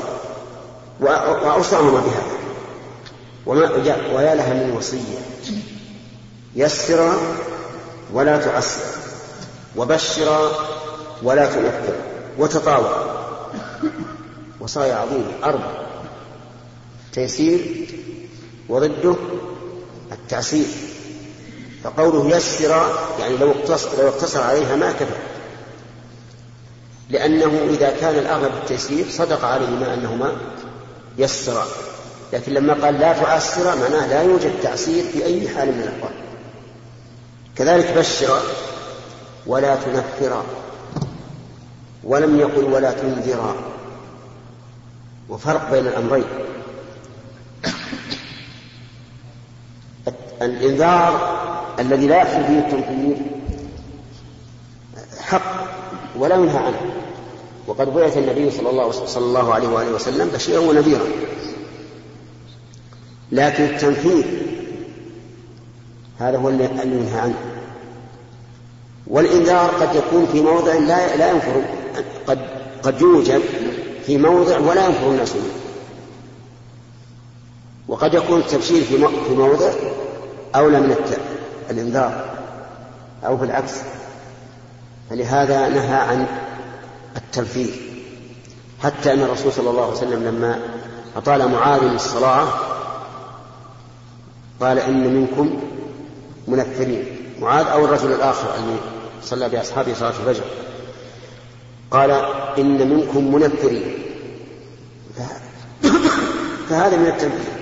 وأوصاهما 1.00 2.00
بهذا. 2.00 2.36
وما 3.46 3.72
ويا 4.16 4.36
لها 4.36 4.54
من 4.54 4.76
وصية. 4.78 5.20
يسر 6.56 7.14
ولا 8.14 8.38
تعسر 8.38 8.82
وبشر 9.76 10.52
ولا 11.24 11.46
تنفر 11.46 11.96
وتطاوع. 12.38 13.06
وصايا 14.60 14.96
عظيمة. 14.96 15.32
أربع 15.44 15.72
تيسير. 17.14 17.90
وضده 18.70 19.16
التعسير. 20.12 20.66
فقوله 21.86 22.36
يسر 22.38 22.98
يعني 23.20 23.38
لو 23.38 23.52
اقتصر, 23.52 23.90
لو 23.98 24.08
اقتصر 24.08 24.42
عليها 24.42 24.76
ما 24.76 24.92
كفى. 24.92 25.16
لأنه 27.10 27.68
إذا 27.70 27.98
كان 28.00 28.16
الأغلب 28.16 28.52
التيسير 28.54 29.06
صدق 29.10 29.46
عليهما 29.46 29.94
أنهما 29.94 30.38
يسرا 31.18 31.66
لكن 32.34 32.54
لما 32.54 32.74
قال 32.74 33.00
لا 33.00 33.14
تعسر 33.14 33.76
معناه 33.76 34.08
لا 34.08 34.22
يوجد 34.22 34.52
تعسير 34.64 35.04
في 35.04 35.26
أي 35.26 35.50
حال 35.50 35.68
من 35.68 35.82
الأحوال. 35.82 36.14
كذلك 37.56 37.98
بشر 37.98 38.40
ولا 39.48 39.76
تنفر 39.76 40.44
ولم 42.04 42.40
يقل 42.40 42.64
ولا 42.64 42.92
تنذرا 42.92 43.56
وفرق 45.30 45.72
بين 45.72 45.88
الأمرين. 45.88 46.26
الإنذار 50.42 51.35
الذي 51.80 52.08
لا 52.08 52.16
يحصل 52.16 52.44
فيه 52.44 52.60
التنفيذ 52.60 53.16
حق 55.20 55.68
ولا 56.18 56.36
ينهى 56.36 56.58
عنه. 56.58 56.82
وقد 57.68 57.94
بعث 57.94 58.18
النبي 58.18 58.52
صلى 58.52 58.70
الله, 58.70 58.92
صلى 58.92 59.26
الله 59.26 59.54
عليه 59.54 59.68
وآله 59.68 59.92
وسلم 59.92 60.28
بشيرا 60.28 60.60
ونذيرا. 60.60 61.06
لكن 63.32 63.64
التنفيذ 63.64 64.26
هذا 66.20 66.38
هو 66.38 66.50
اللي 66.50 66.64
ينهى 66.64 67.20
عنه. 67.20 67.36
والإنذار 69.08 69.70
قد 69.70 69.96
يكون 69.96 70.26
في 70.32 70.42
موضع 70.42 70.74
لا 70.74 71.16
لا 71.16 71.32
ينفر 71.32 71.62
قد 72.28 72.40
قد 72.84 73.02
يوجد 73.02 73.42
في 74.06 74.18
موضع 74.18 74.60
ولا 74.60 74.86
ينفر 74.86 75.08
الناس 75.08 75.36
منه. 75.36 75.54
وقد 77.88 78.14
يكون 78.14 78.40
التبشير 78.40 78.84
في 79.28 79.34
موضع 79.36 79.72
أولى 80.56 80.80
من 80.80 80.92
الإنذار 81.70 82.26
أو 83.26 83.36
بالعكس. 83.36 83.74
فلهذا 85.10 85.70
نهى 85.70 85.96
عن 85.96 86.26
التنفيذ. 87.18 87.72
حتى 88.84 89.14
أن 89.14 89.22
الرسول 89.22 89.54
صلى 89.54 89.70
الله 89.70 89.82
عليه 89.82 89.94
وسلم 89.94 90.24
لما 90.24 90.60
أطال 91.16 91.52
معاذ 91.52 91.84
الصلاة 91.84 92.48
قال 94.60 94.80
إن 94.80 95.14
منكم 95.16 95.60
منفرين. 96.48 97.06
معاذ 97.42 97.68
أو 97.68 97.86
الرجل 97.86 98.12
الآخر 98.12 98.56
الذي 98.56 98.78
صلى 99.24 99.50
بأصحابه 99.50 99.94
صلاة 99.94 100.10
الفجر. 100.10 100.44
قال 101.92 102.12
إن 102.58 102.90
منكم 102.90 103.36
منفرين. 103.36 103.94
فهذا 106.70 106.98
من 106.98 107.08
التنفيذ. 107.08 107.56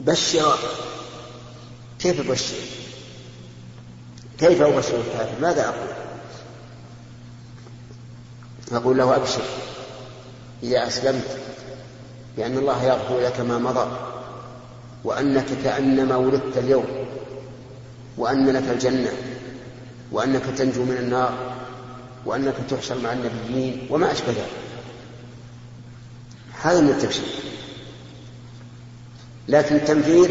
وبشر 0.00 0.58
كيف 1.98 2.20
أبشر 2.20 2.56
كيف 4.38 4.62
أبشر 4.62 5.00
الكافر؟ 5.00 5.40
ماذا 5.42 5.68
أقول؟ 5.68 5.88
أقول 8.72 8.98
له 8.98 9.16
أبشر 9.16 9.42
إذا 10.62 10.86
أسلمت 10.86 11.38
بأن 12.36 12.58
الله 12.58 12.84
يغفر 12.84 13.20
لك 13.20 13.40
ما 13.40 13.58
مضى 13.58 13.96
وأنك 15.04 15.46
كأنما 15.64 16.16
ولدت 16.16 16.56
اليوم 16.56 16.86
وأن 18.16 18.50
لك 18.50 18.70
الجنة 18.70 19.12
وأنك 20.12 20.42
تنجو 20.58 20.84
من 20.84 20.96
النار 20.96 21.54
وأنك 22.26 22.54
تحشر 22.70 22.98
مع 22.98 23.12
النبيين 23.12 23.86
وما 23.90 24.12
أشبه 24.12 24.28
ذلك. 24.28 24.50
هذا 26.62 26.80
من 26.80 26.90
التبشير. 26.90 27.43
لكن 29.48 29.76
التنفير 29.76 30.30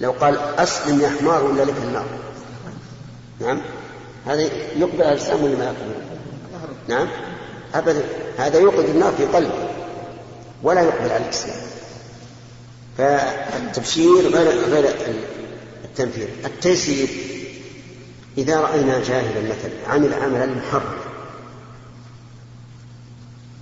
لو 0.00 0.12
قال 0.12 0.38
أسلم 0.58 1.00
يا 1.00 1.08
حمار 1.08 1.44
ولا 1.44 1.62
لك 1.62 1.74
النار. 1.82 2.06
نعم؟ 3.40 3.60
هذا 4.26 4.42
يقبل 4.76 5.02
الإسلام 5.02 5.44
ولا 5.44 5.56
ما 5.56 5.64
يقبل؟ 5.64 5.94
نعم؟ 6.88 7.08
أبدا. 7.74 8.02
هذا 8.38 8.58
يوقد 8.58 8.84
النار 8.84 9.12
في 9.12 9.24
قلبه 9.24 9.68
ولا 10.62 10.82
يقبل 10.82 11.10
على 11.10 11.24
الإسلام. 11.24 11.56
فالتبشير 12.98 14.28
غير 14.28 14.64
غير 14.70 14.94
التنفير. 15.84 16.28
التيسير 16.44 17.08
إذا 18.38 18.60
رأينا 18.60 19.04
جاهلا 19.04 19.40
مثلا 19.40 19.92
عمل 19.94 20.14
عملا 20.14 20.46
محرم 20.46 20.96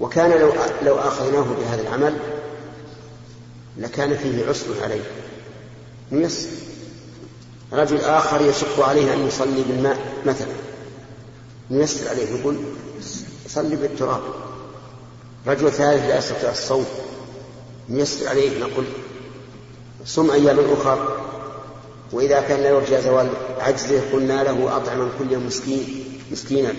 وكان 0.00 0.30
لو 0.30 0.52
لو 0.82 0.98
آخذناه 0.98 1.42
بهذا 1.42 1.82
العمل 1.82 2.14
لكان 3.78 4.16
فيه 4.16 4.46
عسر 4.46 4.82
عليه. 4.82 5.02
نيسر 6.12 6.48
رجل 7.72 8.00
آخر 8.00 8.40
يشق 8.40 8.84
عليه 8.84 9.14
أن 9.14 9.26
يصلي 9.26 9.62
بالماء 9.68 9.98
مثلا. 10.26 10.52
نيسر 11.70 12.08
عليه 12.08 12.40
يقول 12.40 12.56
صلي 13.48 13.76
بالتراب. 13.76 14.22
رجل 15.46 15.72
ثالث 15.72 16.08
لا 16.08 16.18
يستطيع 16.18 16.50
الصوم. 16.50 16.86
يسر 17.88 18.28
عليه 18.28 18.60
نقول 18.60 18.84
صم 20.06 20.30
أيام 20.30 20.58
أخرى. 20.80 21.16
وإذا 22.12 22.40
كان 22.40 22.60
لا 22.60 22.68
يرجى 22.68 23.00
زوال 23.00 23.30
عجزه 23.58 24.00
قلنا 24.12 24.42
له 24.42 24.76
أطعم 24.76 25.08
كل 25.18 25.32
يوم 25.32 25.46
مسكين 25.46 26.04
مسكينا. 26.32 26.74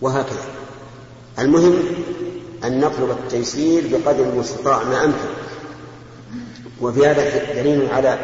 وهكذا. 0.00 0.44
المهم 1.38 1.82
أن 2.64 2.80
نطلب 2.80 3.10
التيسير 3.10 3.88
بقدر 3.92 4.24
المستطاع 4.24 4.82
ما 4.84 5.04
أمكن 5.04 5.28
وفي 6.80 7.06
هذا 7.06 7.54
دليل 7.62 7.90
على 7.90 8.18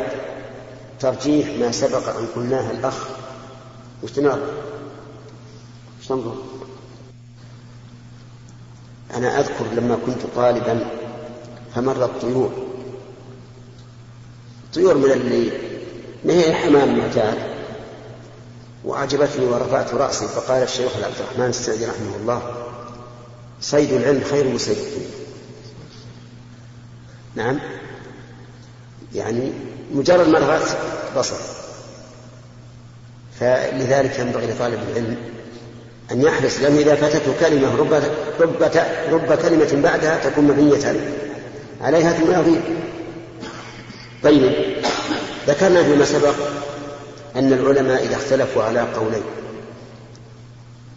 ترجيح 1.00 1.48
ما 1.60 1.72
سبق 1.72 2.16
أن 2.16 2.26
قلناه 2.36 2.70
الأخ 2.70 3.08
وش 4.02 4.12
تنظر؟ 4.12 4.40
وش 6.00 6.06
تنظر؟ 6.06 6.34
أنا 9.14 9.40
أذكر 9.40 9.64
لما 9.76 9.98
كنت 10.06 10.22
طالبا 10.36 10.84
فمرت 11.74 12.20
طيور 12.22 12.50
طيور 14.74 14.94
من 14.98 15.10
اللي 15.10 15.52
ما 16.24 16.32
هي 16.32 16.54
حمام 16.54 16.98
معتاد 16.98 17.38
وأعجبتني 18.84 19.46
ورفعت 19.46 19.94
رأسي 19.94 20.28
فقال 20.28 20.62
الشيخ 20.62 20.96
عبد 20.96 21.14
الرحمن 21.20 21.46
السعدي 21.46 21.86
رحمه 21.86 22.16
الله 22.16 22.69
صيد 23.60 23.92
العلم 23.92 24.22
خير 24.30 24.44
من 24.44 24.58
صيد 24.58 24.76
الدنيا 24.76 25.10
نعم. 27.34 27.58
يعني 29.14 29.52
مجرد 29.94 30.28
مرغة 30.28 30.60
بصر. 31.16 31.36
فلذلك 33.40 34.18
ينبغي 34.18 34.46
لطالب 34.46 34.78
العلم 34.90 35.16
أن 36.12 36.22
يحرص 36.22 36.58
لأنه 36.60 36.78
إذا 36.78 36.94
فاتته 36.94 37.34
كلمة 37.40 37.76
رب, 37.76 37.92
رب, 38.40 38.70
رب 39.10 39.34
كلمة 39.34 39.82
بعدها 39.82 40.30
تكون 40.30 40.44
مبنية 40.44 40.96
عليها 41.80 42.12
ثم 42.12 42.30
يضيع 42.30 42.60
طيب. 44.22 44.52
ذكرنا 45.46 45.82
فيما 45.82 46.04
سبق 46.04 46.34
أن 47.36 47.52
العلماء 47.52 48.04
إذا 48.04 48.16
اختلفوا 48.16 48.62
على 48.62 48.80
قولين 48.80 49.22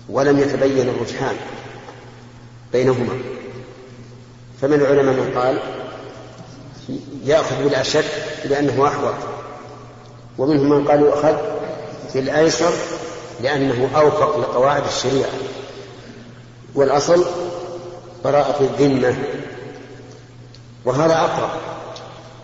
ولم 0.09 0.39
يتبين 0.39 0.89
الرجحان 0.89 1.36
بينهما. 2.74 3.19
فمن 4.61 4.74
العلماء 4.74 5.15
من 5.15 5.34
قال 5.38 5.59
يأخذ 7.26 7.63
بالأشد 7.63 8.05
لأنه 8.45 8.88
أحوط. 8.88 9.13
ومنهم 10.38 10.69
من 10.69 10.88
قال 10.88 10.99
يؤخذ 10.99 11.36
بالأيسر 12.13 12.71
لأنه 13.41 13.89
أوفق 13.95 14.38
لقواعد 14.38 14.84
الشريعة. 14.86 15.30
والأصل 16.76 17.26
براءة 18.24 18.63
الذمة. 18.63 19.15
وهذا 20.86 21.13
أقرب. 21.13 21.49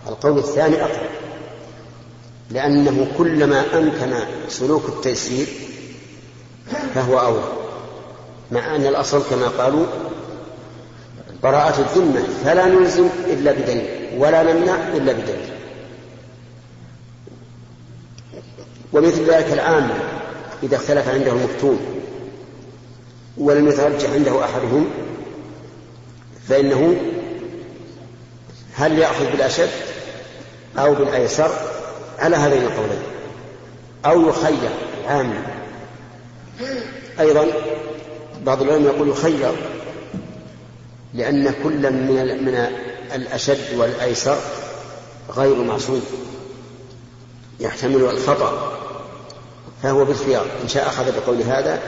القول 0.07 0.37
الثاني 0.37 0.81
أقرب. 0.81 1.09
لأنه 2.49 3.07
كلما 3.17 3.63
أمكن 3.73 4.13
سلوك 4.49 4.89
التيسير 4.89 5.47
فهو 6.95 7.19
أولى 7.19 7.43
مع 8.51 8.75
أن 8.75 8.85
الأصل 8.85 9.23
كما 9.29 9.47
قالوا 9.47 9.85
براءة 11.43 11.79
الذمة 11.79 12.23
فلا 12.43 12.65
نلزم 12.65 13.09
إلا 13.27 13.51
بدليل 13.51 13.87
ولا 14.17 14.43
نمنع 14.43 14.75
إلا 14.75 15.13
بدليل. 15.13 15.49
ومثل 18.93 19.23
ذلك 19.23 19.53
العام 19.53 19.89
إذا 20.63 20.75
اختلف 20.75 21.09
عنده 21.09 21.31
المفتون 21.31 21.79
ولم 23.37 23.67
يترجح 23.67 24.09
عنده 24.09 24.45
أحدهم 24.45 24.89
فإنه 26.47 26.95
هل 28.75 28.99
يأخذ 28.99 29.31
بالأشد 29.31 29.69
أو 30.77 30.93
بالأيسر؟ 30.93 31.51
على 32.19 32.35
هذين 32.35 32.61
القولين. 32.63 33.01
أو 34.05 34.29
يخير 34.29 34.69
العام 35.03 35.33
أيضا 37.19 37.45
بعض 38.45 38.61
العلماء 38.61 38.95
يقول 38.95 39.09
يخير 39.09 39.51
لأن 41.13 41.53
كل 41.63 41.91
من 41.91 42.43
من 42.45 42.69
الأشد 43.15 43.77
والأيسر 43.77 44.37
غير 45.35 45.55
معصوم 45.55 46.01
يحتمل 47.59 48.03
الخطأ 48.03 48.79
فهو 49.83 50.05
بالخيار 50.05 50.45
إن 50.63 50.67
شاء 50.67 50.87
أخذ 50.87 51.19
بقول 51.19 51.41
هذا 51.41 51.79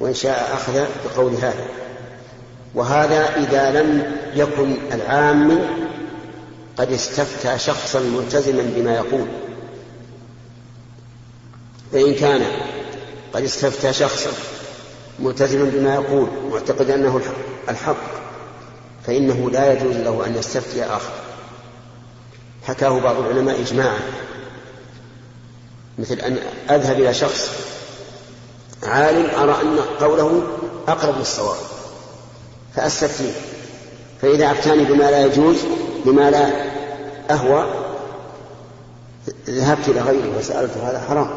وإن 0.00 0.14
شاء 0.14 0.54
أخذ 0.54 0.84
بقول 1.04 1.34
هذا. 1.34 1.66
وهذا 2.74 3.36
إذا 3.36 3.82
لم 3.82 4.16
يكن 4.34 4.76
العام 4.92 5.60
قد 6.76 6.92
استفتى 6.92 7.58
شخصا 7.58 8.00
ملتزما 8.00 8.62
بما 8.76 8.94
يقول. 8.94 9.26
فإن 11.92 12.14
كان 12.14 12.42
قد 13.32 13.42
استفتى 13.42 13.92
شخصا 13.92 14.30
ملتزما 15.18 15.70
بما 15.74 15.94
يقول 15.94 16.28
معتقد 16.52 16.90
أنه 16.90 17.20
الحق. 17.68 18.22
فإنه 19.06 19.50
لا 19.50 19.72
يجوز 19.72 19.96
له 19.96 20.26
أن 20.26 20.36
يستفتي 20.36 20.84
آخر. 20.84 21.12
حكاه 22.66 23.00
بعض 23.00 23.16
العلماء 23.18 23.60
إجماعا. 23.60 24.00
مثل 25.98 26.14
أن 26.14 26.38
أذهب 26.70 27.00
إلى 27.00 27.14
شخص 27.14 27.50
عالم 28.82 29.30
أرى 29.30 29.56
أن 29.62 29.78
قوله 30.00 30.42
أقرب 30.88 31.18
للصواب 31.18 31.56
فأستفتيه. 32.74 33.32
فإذا 34.22 34.50
أفتاني 34.50 34.84
بما 34.84 35.10
لا 35.10 35.26
يجوز 35.26 35.56
بما 36.04 36.30
لا 36.30 36.50
أهوى 37.30 37.66
ذهبت 39.50 39.88
إلى 39.88 40.00
غيره 40.00 40.38
وسألته 40.38 40.90
هذا 40.90 41.04
حرام. 41.08 41.30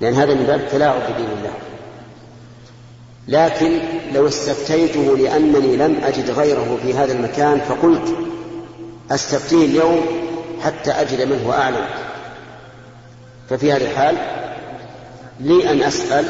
لأن 0.00 0.14
هذا 0.14 0.34
من 0.34 0.46
باب 0.46 0.60
التلاعب 0.60 1.12
بدين 1.12 1.30
الله. 1.38 1.52
لكن 3.28 3.78
لو 4.12 4.28
استفتيته 4.28 5.16
لأنني 5.16 5.76
لم 5.76 6.00
أجد 6.04 6.30
غيره 6.30 6.78
في 6.82 6.94
هذا 6.94 7.12
المكان 7.12 7.60
فقلت 7.60 8.16
أستفتيه 9.10 9.66
اليوم 9.66 10.00
حتى 10.62 10.90
أجد 10.90 11.22
من 11.22 11.44
هو 11.46 11.52
أعلم. 11.52 11.86
ففي 13.50 13.72
هذه 13.72 13.90
الحال 13.90 14.16
لي 15.40 15.70
أن 15.70 15.82
أسأل 15.82 16.24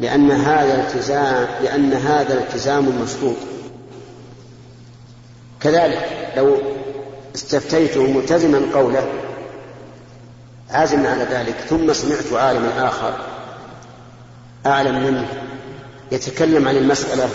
لأن 0.00 0.30
هذا 0.30 0.80
التزام 0.80 1.46
لأن 1.62 1.92
هذا 1.92 2.34
التزام 2.34 3.02
مشروط 3.02 3.36
كذلك 5.60 6.08
لو 6.36 6.58
استفتيته 7.34 8.02
ملتزما 8.12 8.62
قوله 8.74 9.06
عازما 10.70 11.10
على 11.10 11.24
ذلك 11.24 11.56
ثم 11.68 11.92
سمعت 11.92 12.32
عالما 12.32 12.88
آخر 12.88 13.14
أعلم 14.66 15.04
منه 15.04 15.28
يتكلم 16.12 16.68
عن 16.68 16.76
المسألة 16.76 17.28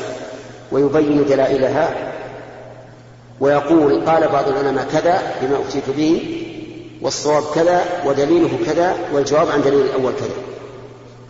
ويبين 0.71 1.25
دلائلها 1.25 2.13
ويقول 3.39 4.05
قال 4.05 4.27
بعض 4.27 4.47
العلماء 4.47 4.87
كذا 4.91 5.35
بما 5.41 5.59
أتيت 5.59 5.89
به 5.97 6.43
والصواب 7.01 7.43
كذا 7.55 7.85
ودليله 8.05 8.49
كذا 8.65 8.95
والجواب 9.13 9.49
عن 9.49 9.61
دليل 9.61 9.81
الأول 9.81 10.11
كذا. 10.19 10.35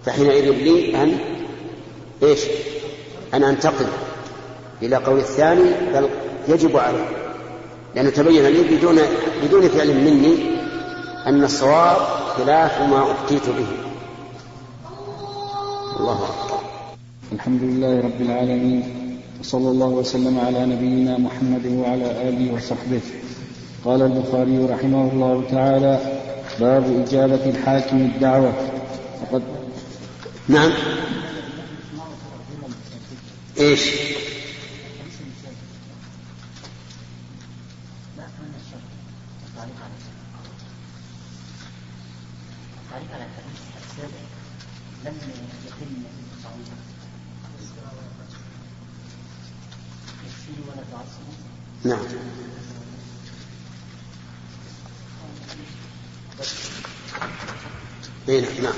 فحينئذ 0.06 0.52
لي 0.52 1.04
أن 1.04 1.18
إيش؟ 2.24 2.40
أن 3.34 3.44
أنتقل 3.44 3.86
إلى 4.82 4.96
قول 4.96 5.20
الثاني 5.20 5.72
بل 5.94 6.10
يجب 6.48 6.78
علي. 6.78 7.06
لأنه 7.96 8.10
تبين 8.10 8.46
لي 8.46 8.78
بدون 8.78 9.00
بدون 9.44 9.70
فعل 9.70 9.88
مني 9.88 10.38
أن 11.28 11.44
الصواب 11.44 11.98
خلاف 12.38 12.82
ما 12.82 13.12
أتيت 13.12 13.50
به. 13.50 13.68
الله 16.00 16.14
أكبر. 16.14 16.47
الحمد 17.32 17.64
لله 17.64 18.02
رب 18.02 18.22
العالمين 18.22 18.84
وصلى 19.40 19.70
الله 19.70 19.88
وسلم 19.88 20.40
على 20.40 20.66
نبينا 20.66 21.18
محمد 21.18 21.66
وعلى 21.66 22.30
آله 22.30 22.54
وصحبه. 22.54 23.02
قال 23.86 24.02
البخاري 24.02 24.58
رحمه 24.58 25.12
الله 25.12 25.44
تعالى 25.52 26.22
باب 26.60 27.04
إجابة 27.04 27.50
الحاكم 27.50 27.98
الدعوة. 27.98 28.54
وقد 29.22 29.44
نعم. 30.48 30.72
إيش؟ 33.60 33.92
نعم. 51.84 52.00
اي 58.30 58.42
نعم. 58.42 58.74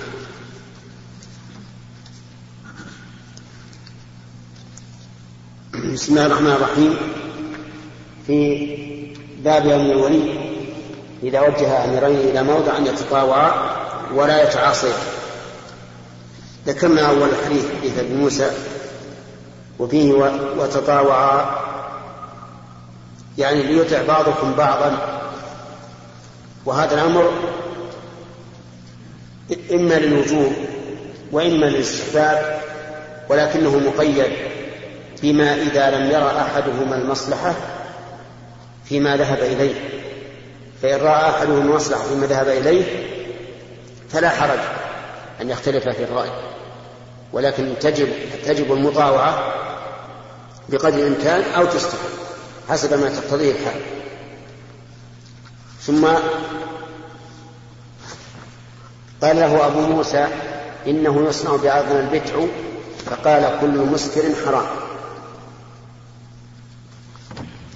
بسم 5.93 6.13
الله 6.13 6.25
الرحمن 6.25 6.51
الرحيم. 6.51 6.97
في 8.27 9.15
باب 9.43 9.67
أمر 9.67 9.91
الولي 9.91 10.49
إذا 11.23 11.41
وجه 11.41 11.85
أمرين 11.85 12.17
إلى 12.17 12.43
موضع 12.43 12.77
أن 12.77 12.85
يتطاوعا 12.85 13.75
ولا 14.13 14.43
يتعاصيا 14.43 15.18
ذكرنا 16.69 17.09
أول 17.09 17.29
الحديث 17.29 17.65
حديث 17.79 17.99
أبي 17.99 18.13
موسى 18.13 18.51
وفيه 19.79 20.13
وتطاوعا 20.57 21.59
يعني 23.37 23.63
ليطع 23.63 24.01
بعضكم 24.01 24.53
بعضا. 24.53 25.19
وهذا 26.65 26.93
الأمر 26.93 27.31
إما 29.71 29.93
للوجوب 29.93 30.53
وإما 31.31 31.65
للاستحباب 31.65 32.61
ولكنه 33.29 33.77
مقيد 33.77 34.31
بما 35.21 35.55
إذا 35.55 35.89
لم 35.89 36.11
يرى 36.11 36.31
أحدهما 36.41 36.95
المصلحة 36.95 37.55
فيما 38.85 39.17
ذهب 39.17 39.37
إليه. 39.37 39.73
فإن 40.81 40.99
رأى 40.99 41.29
أحدهم 41.29 41.61
المصلحة 41.61 42.03
فيما 42.03 42.27
ذهب 42.27 42.47
إليه 42.47 42.83
فلا 44.09 44.29
حرج 44.29 44.59
أن 45.41 45.49
يختلف 45.49 45.89
في 45.89 46.03
الرأي. 46.03 46.58
ولكن 47.33 47.73
تجب 47.81 48.09
تجب 48.45 48.73
المطاوعة 48.73 49.53
بقدر 50.69 50.99
الإمكان 50.99 51.51
أو 51.51 51.65
تستحب 51.65 51.99
حسب 52.69 52.93
ما 53.01 53.09
تقتضيه 53.09 53.51
الحال. 53.51 53.81
ثم 55.81 56.07
قال 59.21 59.35
له 59.35 59.65
أبو 59.67 59.79
موسى 59.79 60.27
إنه 60.87 61.25
يصنع 61.29 61.55
بعضنا 61.55 61.99
البتع 61.99 62.33
فقال 63.05 63.57
كل 63.61 63.77
مسكر 63.77 64.21
حرام. 64.45 64.65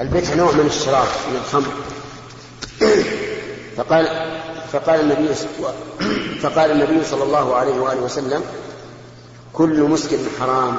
البتع 0.02 0.34
نوع 0.34 0.52
من 0.52 0.66
الشراب 0.66 1.08
من 1.30 1.36
الخمر. 1.36 1.74
فقال 3.78 4.34
فقال 4.72 5.00
النبي 5.00 5.34
فقال 6.42 6.72
النبي 6.72 7.06
صلى 7.06 7.24
الله 7.24 7.56
عليه 7.56 7.80
وآله 7.80 8.02
وسلم 8.02 8.44
كل 9.54 9.82
مسكر 9.84 10.18
حرام 10.40 10.76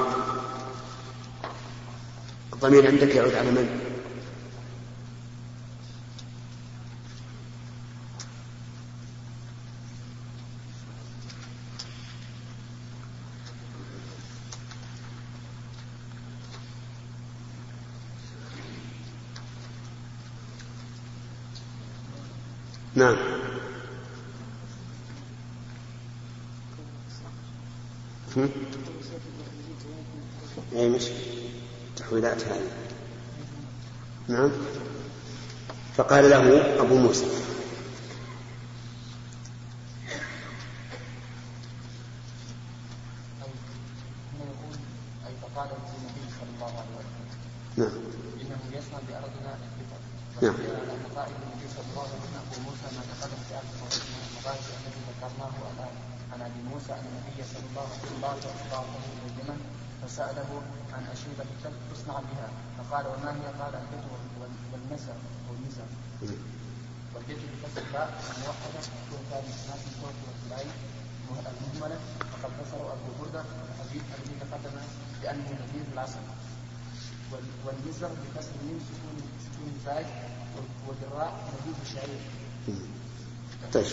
الضمير 2.52 2.86
عندك 2.86 3.14
يعود 3.14 3.34
على 3.34 3.50
من؟ 3.50 3.80
نعم 22.94 23.16
أي 30.76 30.88
مش 30.88 31.02
تحويلات 31.96 32.44
هذه. 32.44 32.70
نعم. 34.28 34.50
فقال 35.96 36.30
له 36.30 36.80
أبو 36.80 36.96
موسى 36.96 37.26
نعم 47.76 47.88
انه 48.40 48.58
يسمع 48.72 48.98
بارضنا 49.10 49.58
نعم 50.42 50.54
موسى 56.74 56.92
أن 56.92 57.06
النبي 57.06 57.42
صلى 57.52 58.13
بعث 58.24 58.44
إلى 58.46 58.78
اليمن 59.28 59.58
فسأله 60.02 60.50
عن 60.94 61.02
أشربة 61.14 61.46
الكلب 61.54 61.78
تصنع 61.92 62.16
بها 62.30 62.48
فقال 62.78 63.04
وما 63.06 63.30
هي؟ 63.36 63.46
قال 63.60 63.74
البيت 63.82 64.04
والنزر 64.72 65.16
والنزر 65.48 65.88
والبيت 67.14 67.38
بكسر 67.38 67.80
الباء 67.86 68.08
الموحدة 68.36 68.80
ثاني 69.30 69.48
ناس 69.68 69.82
الصوت 69.90 70.16
والبلاي 70.26 70.66
المهملة 71.30 71.98
فقد 72.32 72.50
فسروا 72.58 72.92
أبو 72.92 73.08
بردة 73.20 73.40
الحديث 73.70 74.02
الذي 74.18 74.34
تقدم 74.40 74.76
بأنه 75.22 75.48
نذير 75.60 75.84
العسل 75.92 76.24
والنزر 77.66 78.08
بكسر 78.08 78.54
من 78.62 78.80
سكون 78.88 79.16
سكون 79.44 79.72
زايد 79.86 80.06
والذراع 80.88 81.32
نذير 81.32 81.74
الشعير. 81.82 82.20
طيب 83.72 83.86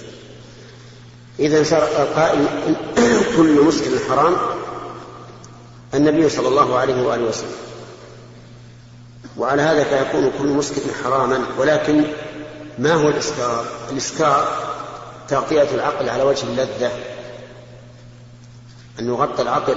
إذا 1.40 1.64
صار 1.64 1.84
القائل 1.84 2.46
كل 3.38 3.62
مسكر 3.66 4.00
حرام 4.10 4.36
النبي 5.94 6.30
صلى 6.30 6.48
الله 6.48 6.78
عليه 6.78 7.08
وآله 7.08 7.24
وسلم. 7.24 7.56
وعلى 9.38 9.62
هذا 9.62 9.84
فيكون 9.84 10.32
كل 10.40 10.48
مسكر 10.48 10.82
حراما 11.04 11.46
ولكن 11.58 12.04
ما 12.80 12.94
هو 12.94 13.10
الإسكار؟ 13.10 13.66
الإسكار 13.92 14.48
تغطية 15.28 15.68
العقل 15.74 16.10
على 16.10 16.24
وجه 16.24 16.44
اللذة. 16.44 16.92
أن 19.00 19.08
يغطى 19.08 19.42
العقل 19.42 19.76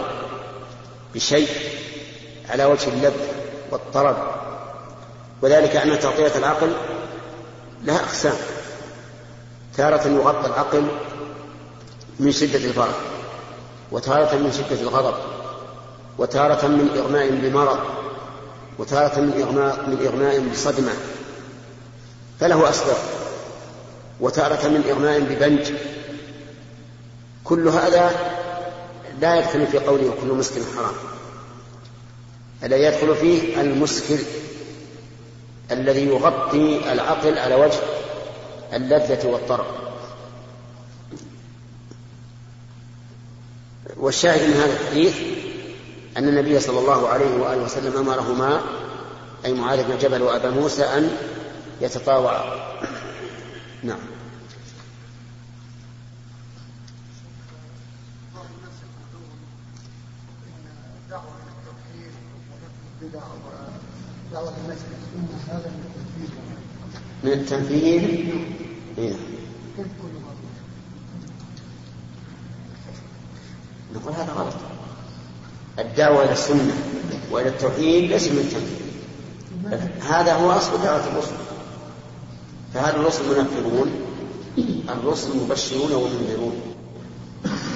بشيء 1.14 1.48
على 2.50 2.64
وجه 2.64 2.88
اللذة 2.88 3.28
والطرب. 3.70 4.16
وذلك 5.42 5.76
أن 5.76 5.98
تغطية 6.00 6.38
العقل 6.38 6.72
لها 7.84 7.96
أقسام. 7.96 8.36
تارة 9.76 10.08
يغطى 10.08 10.46
العقل 10.46 10.88
من 12.20 12.32
شدة 12.32 12.58
الفرح 12.58 12.94
وتارة 13.92 14.36
من 14.36 14.52
شدة 14.52 14.80
الغضب 14.80 15.14
وتارة 16.18 16.66
من 16.66 16.88
إغماء 16.96 17.30
بمرض 17.30 17.78
وتارة 18.78 19.20
من 19.20 19.42
إغماء 19.42 19.88
من 19.88 20.06
إغماء 20.06 20.40
بصدمة 20.40 20.92
فله 22.40 22.70
أسباب 22.70 22.96
وتارة 24.20 24.68
من 24.68 24.84
إغماء 24.90 25.20
ببنج. 25.20 25.72
كل 27.44 27.68
هذا 27.68 28.10
لا 29.20 29.38
يدخل 29.38 29.66
في 29.66 29.78
قوله 29.78 30.14
كل 30.22 30.28
مسكر 30.28 30.60
حرام 30.76 30.94
الذي 32.64 32.82
يدخل 32.82 33.14
فيه 33.16 33.60
المسكر 33.60 34.18
الذي 35.70 36.06
يغطي 36.08 36.92
العقل 36.92 37.38
على 37.38 37.54
وجه 37.54 37.78
اللذة 38.72 39.26
والطرب. 39.28 39.83
والشاهد 43.96 44.48
من 44.48 44.54
هذا 44.54 44.72
الحديث 44.80 45.16
أن 46.16 46.28
النبي 46.28 46.60
صلى 46.60 46.78
الله 46.78 47.08
عليه 47.08 47.36
وآله 47.36 47.62
وسلم 47.62 47.96
أمرهما 47.96 48.60
أي 49.44 49.52
معاذ 49.52 49.84
بن 49.84 49.98
جبل 49.98 50.22
وأبا 50.22 50.50
موسى 50.50 50.82
أن 50.82 51.10
يتطاوعا. 51.80 52.64
نعم. 53.82 53.98
من 67.24 67.32
التنفيذ؟ 67.32 68.34
نعم 68.98 69.34
نقول 73.94 74.14
هذا 74.14 74.32
غلط 74.32 74.54
الدعوة 75.94 76.24
إلى 76.24 76.32
السنة 76.32 76.74
وإلى 77.30 77.48
التوحيد 77.48 78.10
ليس 78.10 78.28
من 78.28 78.38
التنفيذ 78.38 78.84
هذا 80.10 80.32
هو 80.34 80.50
أصل 80.50 80.82
دعوة 80.82 81.06
الرسل. 81.06 81.34
فهذا 82.74 82.96
الرسل 82.96 83.22
منفرون 83.38 83.90
الرسل 84.88 85.36
مبشرون 85.36 85.92
ومنذرون 85.92 86.60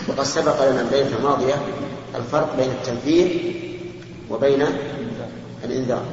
وقد 0.09 0.23
سبق 0.23 0.71
لنا 0.71 0.81
الليلة 0.81 1.17
الماضية 1.17 1.55
الفرق 2.15 2.57
بين 2.57 2.71
التنفيذ 2.71 3.29
وبين 4.31 4.67
الإنذار. 5.65 6.05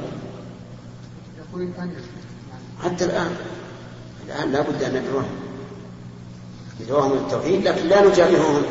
حتى 2.84 3.04
الآن 3.04 3.36
الآن 4.26 4.52
لا 4.52 4.60
بد 4.60 4.82
أن 4.82 5.02
ندعوهم. 5.02 5.30
ندعوهم 6.80 7.12
التوحيد 7.12 7.68
لكن 7.68 7.88
لا 7.88 8.08
نجاملهم 8.08 8.62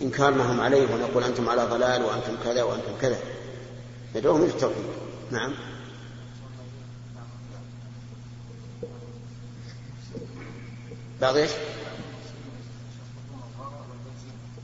بإنكار 0.00 0.34
ما 0.34 0.52
هم 0.52 0.60
عليه 0.60 0.94
ونقول 0.94 1.24
أنتم 1.24 1.48
على 1.48 1.64
ضلال 1.64 2.02
وأنتم 2.02 2.36
كذا 2.44 2.62
وأنتم 2.62 2.92
كذا. 3.00 3.18
ندعوهم 4.16 4.42
إلى 4.42 4.50
التوحيد. 4.50 4.84
نعم. 5.30 5.54
بعض 11.20 11.36
إيش؟ 11.36 11.50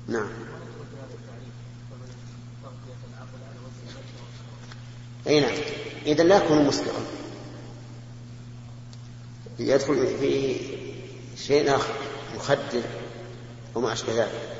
نعم. 0.08 0.28
إذا 6.06 6.24
لا 6.24 6.36
يكون 6.36 6.66
مسكرا 6.66 7.06
يدخل 9.58 10.06
في 10.20 10.56
شيء 11.36 11.76
آخر 11.76 11.94
مخدر 12.36 12.82
وما 13.74 13.92
أشبه 13.92 14.12
ذلك. 14.12 14.55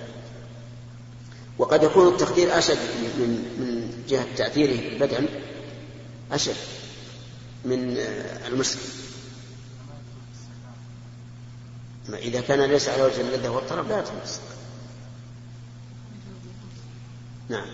وقد 1.58 1.82
يكون 1.82 2.08
التخدير 2.08 2.58
أشد 2.58 2.78
من 3.18 3.28
من 3.58 4.04
جهة 4.08 4.26
تأثيره 4.36 4.76
في 4.76 4.88
البدن 4.88 5.28
أشد 6.32 6.56
من 7.64 7.96
المسك. 8.46 8.78
إذا 12.08 12.40
كان 12.40 12.60
ليس 12.60 12.88
على 12.88 13.02
وجه 13.02 13.20
اللذة 13.20 13.48
والطرب 13.48 13.88
لا 13.88 14.00
تمسك 14.00 14.40
نعم. 17.48 17.66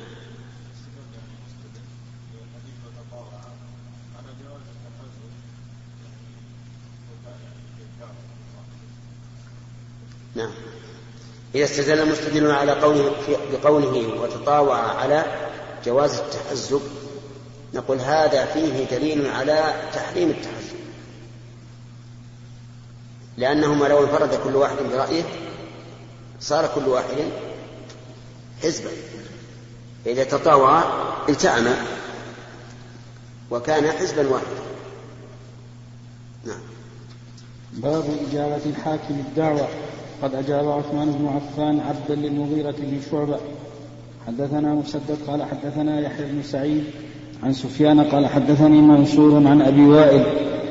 نعم. 10.34 10.52
إذا 11.54 11.64
استدل 11.64 12.00
المستدل 12.00 12.50
على 12.50 12.72
قوله 12.72 13.12
بقوله 13.52 14.20
وتطاوع 14.22 14.78
على 14.78 15.24
جواز 15.84 16.18
التحزب 16.18 16.82
نقول 17.74 17.98
هذا 17.98 18.44
فيه 18.44 18.84
دليل 18.84 19.26
على 19.26 19.74
تحريم 19.92 20.30
التحزب 20.30 20.76
لأنهما 23.36 23.84
لو 23.84 24.04
انفرد 24.04 24.40
كل 24.44 24.56
واحد 24.56 24.76
برأيه 24.92 25.22
صار 26.40 26.70
كل 26.74 26.88
واحد 26.88 27.30
حزبا. 28.62 28.90
فإذا 30.04 30.24
تطاوع 30.24 30.82
التأم 31.28 31.76
وكان 33.50 33.92
حزبا 33.92 34.28
واحدا. 34.28 34.62
نعم. 36.44 36.60
باب 37.72 38.18
إجابة 38.28 38.60
الحاكم 38.66 39.14
الدعوة. 39.14 39.68
قد 40.22 40.34
أجاب 40.34 40.70
عثمان 40.70 41.12
بن 41.12 41.28
عفان 41.28 41.80
عبدا 41.80 42.14
للمغيرة 42.14 42.74
بن 42.78 43.00
شعبة. 43.10 43.38
حدثنا 44.26 44.74
مسدد 44.74 45.18
قال 45.26 45.42
حدثنا 45.42 46.00
يحيى 46.00 46.26
بن 46.26 46.42
سعيد 46.42 46.84
عن 47.42 47.52
سفيان 47.52 48.00
قال 48.00 48.26
حدثني 48.26 48.80
منصور 48.80 49.48
عن 49.48 49.62
أبي 49.62 49.84
وائل 49.84 50.24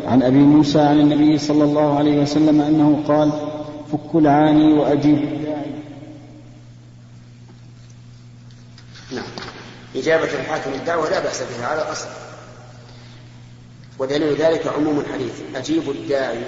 عن 0.05 0.23
أبي 0.23 0.37
موسى 0.37 0.79
عن 0.79 0.99
النبي 0.99 1.37
صلى 1.37 1.63
الله 1.63 1.97
عليه 1.97 2.21
وسلم 2.21 2.61
أنه 2.61 3.03
قال 3.07 3.31
فك 3.91 4.15
العاني 4.15 4.73
وأجيب 4.73 5.19
نعم. 9.11 9.23
إجابة 9.95 10.23
الحاكم 10.23 10.73
الدعوة 10.73 11.09
لا 11.09 11.19
بأس 11.19 11.41
بها 11.41 11.67
على 11.67 11.81
الأصل. 11.81 12.07
ودليل 13.99 14.35
ذلك 14.35 14.67
عموم 14.67 14.99
الحديث 14.99 15.41
أجيب 15.55 15.89
الداعي. 15.89 16.43